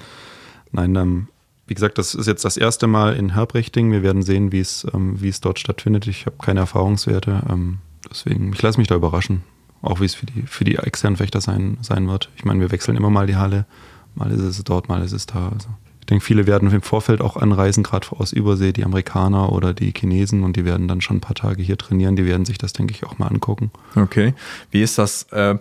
nein, 0.72 0.96
ähm, 0.96 1.28
wie 1.66 1.74
gesagt, 1.74 1.98
das 1.98 2.14
ist 2.14 2.26
jetzt 2.26 2.44
das 2.44 2.56
erste 2.56 2.86
Mal 2.86 3.14
in 3.14 3.34
Herbrichting. 3.34 3.92
Wir 3.92 4.02
werden 4.02 4.22
sehen, 4.22 4.52
wie 4.52 4.60
es, 4.60 4.86
ähm, 4.92 5.20
wie 5.20 5.28
es 5.28 5.40
dort 5.40 5.58
stattfindet. 5.58 6.06
Ich 6.06 6.26
habe 6.26 6.36
keine 6.40 6.60
Erfahrungswerte. 6.60 7.42
Ähm, 7.48 7.78
deswegen, 8.10 8.52
ich 8.52 8.62
lasse 8.62 8.78
mich 8.78 8.88
da 8.88 8.96
überraschen. 8.96 9.42
Auch 9.82 10.00
wie 10.00 10.04
es 10.06 10.14
für 10.14 10.26
die, 10.26 10.42
für 10.42 10.64
die 10.64 10.76
externen 10.76 11.16
Fechter 11.16 11.40
sein, 11.40 11.78
sein 11.80 12.08
wird. 12.08 12.28
Ich 12.36 12.44
meine, 12.44 12.60
wir 12.60 12.70
wechseln 12.72 12.96
immer 12.96 13.10
mal 13.10 13.26
die 13.26 13.36
Halle. 13.36 13.66
Mal 14.14 14.30
ist 14.32 14.40
es 14.40 14.62
dort, 14.64 14.88
mal 14.88 15.02
ist 15.02 15.12
es 15.12 15.26
da. 15.26 15.50
Also 15.50 15.68
denke, 16.10 16.24
viele 16.24 16.46
werden 16.46 16.70
im 16.70 16.82
Vorfeld 16.82 17.20
auch 17.20 17.36
anreisen, 17.36 17.82
gerade 17.82 18.08
aus 18.10 18.32
Übersee, 18.32 18.72
die 18.72 18.84
Amerikaner 18.84 19.52
oder 19.52 19.72
die 19.72 19.92
Chinesen, 19.96 20.44
und 20.44 20.56
die 20.56 20.64
werden 20.64 20.88
dann 20.88 21.00
schon 21.00 21.18
ein 21.18 21.20
paar 21.20 21.34
Tage 21.34 21.62
hier 21.62 21.78
trainieren. 21.78 22.16
Die 22.16 22.26
werden 22.26 22.44
sich 22.44 22.58
das, 22.58 22.72
denke 22.72 22.92
ich, 22.92 23.04
auch 23.04 23.18
mal 23.18 23.28
angucken. 23.28 23.70
Okay. 23.96 24.34
Wie 24.70 24.82
ist 24.82 24.98
das? 24.98 25.24
Äh 25.32 25.56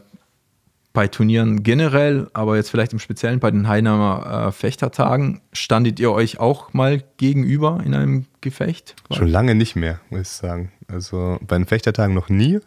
bei 0.92 1.08
Turnieren 1.08 1.64
generell, 1.64 2.30
aber 2.34 2.56
jetzt 2.56 2.72
vielleicht 2.72 2.94
im 2.94 3.00
Speziellen 3.00 3.40
bei 3.40 3.52
den 3.52 3.68
Heidenheimer 3.68 4.48
äh, 4.48 4.52
Fechtertagen, 4.52 5.40
standet 5.54 6.00
ihr 6.00 6.12
euch 6.12 6.40
auch 6.40 6.74
mal 6.74 7.04
gegenüber 7.18 7.82
in 7.86 7.94
einem 7.94 8.26
Gefecht? 8.42 8.96
Schon 9.12 9.28
lange 9.28 9.56
nicht 9.56 9.76
mehr, 9.76 10.00
muss 10.10 10.22
ich 10.22 10.28
sagen. 10.30 10.72
Also 10.88 11.38
bei 11.48 11.58
den 11.58 11.68
Fechtertagen 11.68 12.16
noch 12.16 12.30
nie. 12.30 12.60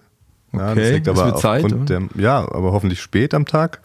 Ja, 0.54 0.72
Okay, 0.72 1.00
das 1.00 1.18
aber 1.18 1.26
wird 1.30 1.40
Zeit, 1.40 1.64
aufgrund 1.64 1.88
der, 1.88 2.02
ja, 2.16 2.38
aber 2.40 2.72
hoffentlich 2.72 3.00
spät 3.00 3.32
am 3.34 3.46
Tag. 3.46 3.80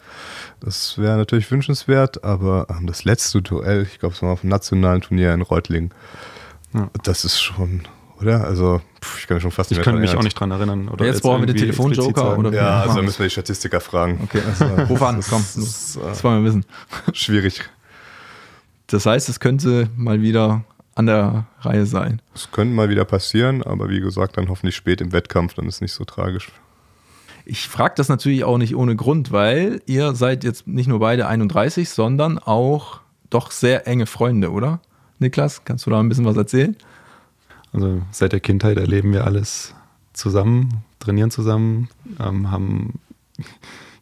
Das 0.60 0.98
wäre 0.98 1.16
natürlich 1.16 1.50
wünschenswert, 1.50 2.24
aber 2.24 2.66
ähm, 2.68 2.86
das 2.86 3.04
letzte 3.04 3.40
Duell, 3.40 3.82
ich 3.82 3.98
glaube, 3.98 4.14
es 4.14 4.22
war 4.22 4.30
auf 4.32 4.42
dem 4.42 4.50
nationalen 4.50 5.00
Turnier 5.00 5.32
in 5.32 5.42
Reutlingen. 5.42 5.92
Ja. 6.74 6.90
Das 7.04 7.24
ist 7.24 7.40
schon, 7.40 7.82
oder? 8.20 8.44
Also, 8.44 8.82
ich 9.18 9.26
kann 9.26 9.36
mich 9.36 9.42
schon 9.42 9.50
fast 9.50 9.70
Ich 9.70 9.78
nicht 9.78 9.84
kann 9.84 9.94
mehr 9.94 10.02
mich 10.02 10.14
auch 10.16 10.22
nicht 10.22 10.38
dran 10.38 10.50
erinnern. 10.50 10.88
Oder 10.88 11.06
Jetzt 11.06 11.22
brauchen 11.22 11.40
wir 11.42 11.46
den 11.46 11.56
Telefonjoker 11.56 12.36
oder- 12.36 12.52
Ja, 12.52 12.82
also 12.82 13.00
müssen 13.02 13.18
wir 13.20 13.26
die 13.26 13.30
Statistiker 13.30 13.80
fragen. 13.80 14.20
Okay, 14.24 14.42
also, 14.46 14.64
ruf 14.90 15.00
an, 15.02 15.22
komm, 15.28 15.44
Das 15.56 15.96
äh, 15.96 16.00
das 16.00 16.22
wollen 16.24 16.42
wir 16.42 16.48
wissen. 16.50 16.64
schwierig. 17.14 17.62
Das 18.88 19.06
heißt, 19.06 19.28
es 19.28 19.40
könnte 19.40 19.88
mal 19.96 20.20
wieder 20.22 20.64
an 20.98 21.06
der 21.06 21.46
Reihe 21.60 21.86
sein. 21.86 22.20
Es 22.34 22.50
könnte 22.50 22.74
mal 22.74 22.88
wieder 22.88 23.04
passieren, 23.04 23.62
aber 23.62 23.88
wie 23.88 24.00
gesagt, 24.00 24.36
dann 24.36 24.48
hoffentlich 24.48 24.74
spät 24.74 25.00
im 25.00 25.12
Wettkampf, 25.12 25.54
dann 25.54 25.66
ist 25.68 25.76
es 25.76 25.80
nicht 25.80 25.92
so 25.92 26.04
tragisch. 26.04 26.50
Ich 27.44 27.68
frage 27.68 27.94
das 27.96 28.08
natürlich 28.08 28.42
auch 28.42 28.58
nicht 28.58 28.74
ohne 28.74 28.96
Grund, 28.96 29.30
weil 29.30 29.80
ihr 29.86 30.16
seid 30.16 30.42
jetzt 30.42 30.66
nicht 30.66 30.88
nur 30.88 30.98
beide 30.98 31.28
31, 31.28 31.88
sondern 31.88 32.38
auch 32.38 33.00
doch 33.30 33.52
sehr 33.52 33.86
enge 33.86 34.06
Freunde, 34.06 34.50
oder? 34.50 34.80
Niklas, 35.20 35.64
kannst 35.64 35.86
du 35.86 35.90
da 35.90 36.00
ein 36.00 36.08
bisschen 36.08 36.24
was 36.24 36.36
erzählen? 36.36 36.76
Also 37.72 38.02
seit 38.10 38.32
der 38.32 38.40
Kindheit 38.40 38.76
erleben 38.76 39.12
wir 39.12 39.24
alles 39.24 39.74
zusammen, 40.14 40.82
trainieren 40.98 41.30
zusammen, 41.30 41.88
ähm, 42.18 42.50
haben 42.50 42.98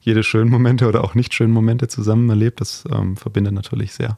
jede 0.00 0.22
schönen 0.22 0.50
Momente 0.50 0.88
oder 0.88 1.04
auch 1.04 1.14
nicht 1.14 1.34
schönen 1.34 1.52
Momente 1.52 1.88
zusammen 1.88 2.30
erlebt. 2.30 2.62
Das 2.62 2.84
ähm, 2.90 3.16
verbindet 3.16 3.52
natürlich 3.52 3.92
sehr 3.92 4.16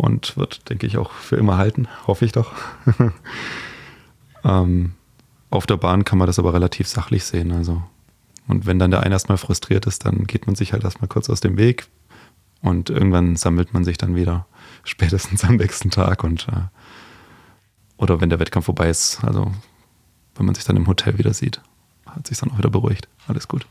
und 0.00 0.36
wird, 0.36 0.68
denke 0.70 0.86
ich, 0.86 0.96
auch 0.98 1.12
für 1.12 1.36
immer 1.36 1.58
halten, 1.58 1.86
hoffe 2.06 2.24
ich 2.24 2.32
doch. 2.32 2.52
ähm, 4.44 4.92
auf 5.50 5.66
der 5.66 5.76
Bahn 5.76 6.04
kann 6.04 6.18
man 6.18 6.26
das 6.26 6.38
aber 6.38 6.54
relativ 6.54 6.88
sachlich 6.88 7.24
sehen. 7.24 7.52
Also. 7.52 7.82
Und 8.48 8.66
wenn 8.66 8.78
dann 8.78 8.90
der 8.90 9.00
eine 9.02 9.14
erstmal 9.14 9.38
frustriert 9.38 9.86
ist, 9.86 10.04
dann 10.04 10.26
geht 10.26 10.46
man 10.46 10.56
sich 10.56 10.72
halt 10.72 10.84
erstmal 10.84 11.08
kurz 11.08 11.28
aus 11.28 11.40
dem 11.40 11.56
Weg 11.56 11.86
und 12.62 12.90
irgendwann 12.90 13.36
sammelt 13.36 13.74
man 13.74 13.84
sich 13.84 13.98
dann 13.98 14.14
wieder, 14.14 14.46
spätestens 14.84 15.44
am 15.44 15.56
nächsten 15.56 15.90
Tag 15.90 16.24
und 16.24 16.48
äh, 16.48 16.62
oder 17.96 18.20
wenn 18.20 18.30
der 18.30 18.40
Wettkampf 18.40 18.64
vorbei 18.64 18.88
ist, 18.88 19.22
also 19.24 19.52
wenn 20.34 20.46
man 20.46 20.54
sich 20.54 20.64
dann 20.64 20.76
im 20.76 20.86
Hotel 20.86 21.18
wieder 21.18 21.34
sieht, 21.34 21.60
hat 22.06 22.26
sich 22.26 22.38
dann 22.38 22.50
auch 22.50 22.58
wieder 22.58 22.70
beruhigt. 22.70 23.08
Alles 23.28 23.46
gut. 23.46 23.66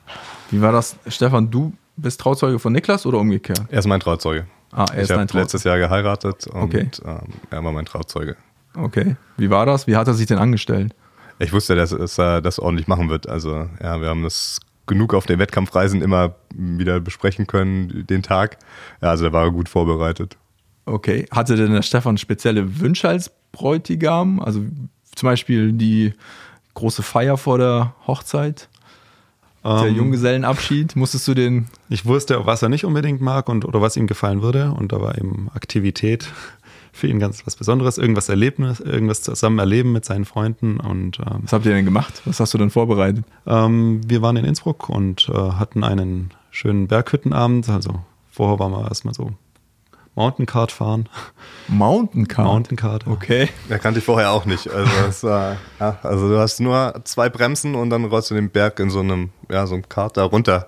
Wie 0.52 0.62
war 0.62 0.72
das, 0.72 0.98
Stefan? 1.08 1.50
Du 1.50 1.74
bist 1.98 2.22
Trauzeuge 2.22 2.60
von 2.60 2.72
Niklas 2.72 3.08
oder 3.08 3.18
umgekehrt? 3.18 3.64
Er 3.70 3.80
ist 3.80 3.88
mein 3.88 4.00
Trauzeuge. 4.00 4.46
Ah, 4.72 4.86
er 4.94 5.02
ist 5.02 5.10
ich 5.12 5.18
habe 5.18 5.38
letztes 5.38 5.64
Jahr 5.64 5.78
geheiratet 5.78 6.48
und 6.48 6.62
Okay. 6.64 6.90
ähm, 7.06 7.18
er 7.50 7.64
war 7.64 7.72
mein 7.72 7.86
Trauzeuge. 7.86 8.36
Okay. 8.76 9.16
Wie 9.38 9.50
war 9.50 9.66
das? 9.66 9.88
Wie 9.88 9.96
hat 9.96 10.08
er 10.08 10.14
sich 10.14 10.28
denn 10.28 10.38
angestellt? 10.38 10.94
Ich 11.40 11.54
wusste, 11.54 11.76
dass, 11.76 11.90
dass 11.92 12.18
er 12.20 12.42
das 12.42 12.60
ordentlich 12.60 12.88
machen 12.88 13.10
wird. 13.10 13.28
Also 13.28 13.68
ja, 13.82 14.00
wir 14.02 14.10
haben 14.10 14.24
das 14.24 14.60
genug 14.86 15.14
auf 15.14 15.26
den 15.26 15.40
Wettkampfreisen 15.40 16.02
immer 16.02 16.36
wieder 16.54 17.00
besprechen 17.00 17.48
können, 17.48 18.06
den 18.08 18.24
Tag. 18.24 18.58
Ja, 19.02 19.10
also 19.10 19.26
da 19.26 19.34
war 19.34 19.44
er 19.46 19.52
gut 19.52 19.70
vorbereitet. 19.70 20.38
Okay. 20.86 21.26
Hatte 21.32 21.56
denn 21.56 21.72
der 21.72 21.82
Stefan 21.82 22.18
spezielle 22.18 22.80
Wünsche 22.80 23.08
als 23.08 23.32
Bräutigam? 23.52 24.40
Also 24.40 24.62
zum 25.16 25.28
Beispiel 25.28 25.72
die 25.74 26.14
große 26.74 27.04
Feier 27.04 27.38
vor 27.38 27.58
der 27.58 27.94
Hochzeit, 28.08 28.70
der 29.64 29.88
Ähm, 29.88 29.96
Junggesellenabschied. 29.96 30.96
Musstest 30.96 31.28
du 31.28 31.34
den 31.34 31.68
Ich 31.90 32.06
wusste, 32.06 32.46
was 32.46 32.62
er 32.62 32.70
nicht 32.70 32.86
unbedingt 32.86 33.22
mag 33.22 33.50
und 33.50 33.66
oder 33.66 33.82
was 33.82 33.98
ihm 33.98 34.08
gefallen 34.08 34.42
würde. 34.42 34.72
Und 34.72 34.92
da 34.92 35.02
war 35.02 35.18
eben 35.18 35.50
Aktivität 35.54 36.28
für 36.94 37.08
ihn 37.08 37.20
ganz 37.20 37.46
was 37.46 37.56
Besonderes. 37.56 37.98
Irgendwas 37.98 38.30
erleben, 38.30 38.64
irgendwas 38.84 39.22
zusammen 39.22 39.60
erleben 39.60 39.92
mit 39.92 40.06
seinen 40.06 40.26
Freunden. 40.26 40.80
Und 40.80 41.20
ähm, 41.20 41.40
Was 41.44 41.54
habt 41.54 41.66
ihr 41.66 41.74
denn 41.74 41.86
gemacht? 41.86 42.22
Was 42.26 42.40
hast 42.40 42.54
du 42.54 42.58
denn 42.58 42.70
vorbereitet? 42.70 43.26
ähm, 43.46 44.02
wir 44.08 44.22
waren 44.22 44.38
in 44.38 44.46
Innsbruck 44.46 44.90
und 44.90 45.30
äh, 45.30 45.34
hatten 45.38 45.84
einen 45.84 46.32
schönen 46.52 46.88
Berghüttenabend. 46.88 47.70
Also 47.70 48.02
vorher 48.32 48.60
waren 48.60 48.72
wir 48.72 48.88
erstmal 48.88 49.14
so 49.14 49.32
Mountain-Kart 50.20 50.74
fahren. 50.74 51.08
Mountain 51.70 52.28
Car. 52.28 52.44
Mountain-Kart. 52.44 53.08
Okay. 53.08 53.48
Er 53.70 53.80
kannte 53.80 54.00
ich 54.00 54.06
vorher 54.06 54.32
auch 54.32 54.44
nicht. 54.44 54.70
Also, 54.70 54.92
es 55.08 55.24
war, 55.24 55.56
ja, 55.80 55.98
also 56.04 56.28
du 56.28 56.38
hast 56.38 56.60
nur 56.60 57.02
zwei 57.06 57.30
Bremsen 57.30 57.74
und 57.74 57.90
dann 57.90 58.04
rollst 58.04 58.30
du 58.30 58.36
den 58.36 58.50
Berg 58.50 58.80
in 58.82 58.90
so 58.90 59.00
einem, 59.00 59.30
ja, 59.50 59.66
so 59.66 59.76
einem 59.76 59.88
Kart 59.88 60.18
da 60.18 60.26
runter. 60.26 60.68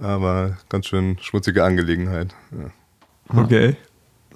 Aber 0.00 0.56
ganz 0.68 0.86
schön 0.86 1.18
schmutzige 1.20 1.64
Angelegenheit. 1.64 2.36
Ja. 2.52 3.40
Okay. 3.42 3.76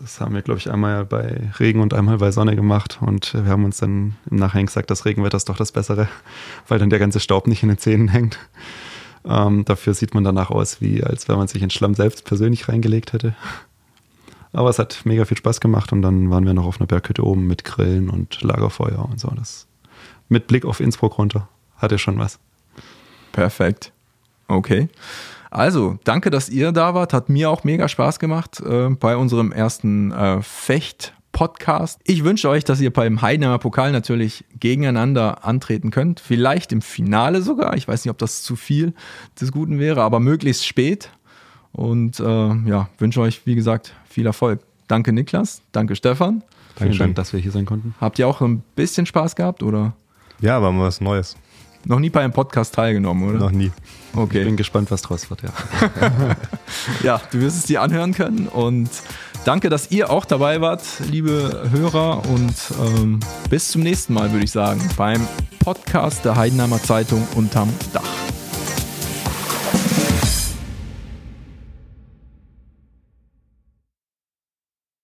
Das 0.00 0.20
haben 0.20 0.34
wir, 0.34 0.42
glaube 0.42 0.58
ich, 0.58 0.68
einmal 0.68 1.04
bei 1.04 1.52
Regen 1.60 1.80
und 1.80 1.94
einmal 1.94 2.18
bei 2.18 2.32
Sonne 2.32 2.56
gemacht. 2.56 2.98
Und 3.00 3.34
wir 3.34 3.46
haben 3.46 3.64
uns 3.64 3.76
dann 3.76 4.16
im 4.28 4.38
Nachhinein 4.38 4.66
gesagt, 4.66 4.90
das 4.90 5.04
Regenwetter 5.04 5.36
ist 5.36 5.48
doch 5.48 5.56
das 5.56 5.70
Bessere, 5.70 6.08
weil 6.66 6.80
dann 6.80 6.90
der 6.90 6.98
ganze 6.98 7.20
Staub 7.20 7.46
nicht 7.46 7.62
in 7.62 7.68
den 7.68 7.78
Zähnen 7.78 8.08
hängt. 8.08 8.40
Ähm, 9.24 9.64
dafür 9.64 9.94
sieht 9.94 10.14
man 10.14 10.24
danach 10.24 10.50
aus, 10.50 10.80
wie 10.80 11.04
als 11.04 11.28
wenn 11.28 11.36
man 11.36 11.46
sich 11.46 11.62
in 11.62 11.70
Schlamm 11.70 11.94
selbst 11.94 12.24
persönlich 12.24 12.68
reingelegt 12.68 13.12
hätte. 13.12 13.36
Aber 14.52 14.68
es 14.68 14.78
hat 14.78 15.02
mega 15.04 15.24
viel 15.24 15.36
Spaß 15.36 15.60
gemacht 15.60 15.92
und 15.92 16.02
dann 16.02 16.30
waren 16.30 16.44
wir 16.44 16.54
noch 16.54 16.66
auf 16.66 16.80
einer 16.80 16.86
Berghütte 16.86 17.24
oben 17.24 17.46
mit 17.46 17.64
Grillen 17.64 18.10
und 18.10 18.42
Lagerfeuer 18.42 19.08
und 19.10 19.18
so. 19.18 19.28
Das 19.34 19.66
mit 20.28 20.46
Blick 20.46 20.64
auf 20.64 20.80
Innsbruck 20.80 21.18
runter 21.18 21.48
hatte 21.76 21.98
schon 21.98 22.18
was. 22.18 22.38
Perfekt. 23.32 23.92
Okay. 24.48 24.88
Also, 25.50 25.98
danke, 26.04 26.30
dass 26.30 26.48
ihr 26.48 26.72
da 26.72 26.94
wart. 26.94 27.12
Hat 27.12 27.28
mir 27.28 27.50
auch 27.50 27.64
mega 27.64 27.88
Spaß 27.88 28.18
gemacht 28.18 28.60
äh, 28.60 28.88
bei 28.88 29.16
unserem 29.16 29.52
ersten 29.52 30.10
äh, 30.12 30.40
Fecht-Podcast. 30.40 32.00
Ich 32.04 32.24
wünsche 32.24 32.48
euch, 32.48 32.64
dass 32.64 32.80
ihr 32.80 32.92
beim 32.92 33.20
Heidenheimer 33.20 33.58
Pokal 33.58 33.92
natürlich 33.92 34.44
gegeneinander 34.58 35.44
antreten 35.44 35.90
könnt. 35.90 36.20
Vielleicht 36.20 36.72
im 36.72 36.80
Finale 36.80 37.42
sogar. 37.42 37.76
Ich 37.76 37.86
weiß 37.86 38.04
nicht, 38.04 38.10
ob 38.10 38.18
das 38.18 38.42
zu 38.42 38.56
viel 38.56 38.94
des 39.40 39.52
Guten 39.52 39.78
wäre, 39.78 40.02
aber 40.02 40.20
möglichst 40.20 40.66
spät. 40.66 41.10
Und 41.72 42.20
äh, 42.20 42.24
ja, 42.68 42.88
wünsche 42.98 43.20
euch, 43.20 43.46
wie 43.46 43.54
gesagt, 43.54 43.94
viel 44.08 44.26
Erfolg. 44.26 44.60
Danke, 44.88 45.12
Niklas. 45.12 45.62
Danke, 45.72 45.96
Stefan. 45.96 46.42
Vielen 46.42 46.44
Dankeschön. 46.78 46.98
Dank, 47.06 47.16
dass 47.16 47.32
wir 47.32 47.40
hier 47.40 47.50
sein 47.52 47.64
konnten. 47.66 47.94
Habt 48.00 48.18
ihr 48.18 48.26
auch 48.28 48.40
ein 48.40 48.62
bisschen 48.76 49.06
Spaß 49.06 49.36
gehabt 49.36 49.62
oder 49.62 49.94
ja, 50.40 50.60
war 50.60 50.72
mal 50.72 50.84
was 50.86 51.00
Neues. 51.00 51.36
noch 51.84 51.98
nie 51.98 52.10
bei 52.10 52.20
einem 52.22 52.32
Podcast 52.32 52.74
teilgenommen, 52.74 53.28
oder? 53.28 53.38
Noch 53.38 53.50
nie. 53.52 53.70
Ich 54.12 54.18
Okay. 54.18 54.44
bin 54.44 54.56
gespannt, 54.56 54.90
was 54.90 55.02
draus 55.02 55.30
wird, 55.30 55.42
ja. 55.42 55.50
Ja, 57.02 57.20
du 57.30 57.40
wirst 57.40 57.56
es 57.58 57.64
dir 57.64 57.80
anhören 57.80 58.12
können 58.12 58.48
und 58.48 58.90
danke, 59.44 59.68
dass 59.70 59.90
ihr 59.90 60.10
auch 60.10 60.24
dabei 60.26 60.60
wart, 60.60 60.82
liebe 61.10 61.68
Hörer 61.70 62.22
und 62.28 62.54
ähm, 62.98 63.20
bis 63.48 63.68
zum 63.68 63.82
nächsten 63.82 64.12
Mal, 64.14 64.32
würde 64.32 64.44
ich 64.44 64.50
sagen, 64.50 64.80
beim 64.96 65.26
Podcast 65.60 66.24
der 66.24 66.36
Heidenheimer 66.36 66.82
Zeitung 66.82 67.26
unterm 67.36 67.70
Dach. 67.92 68.02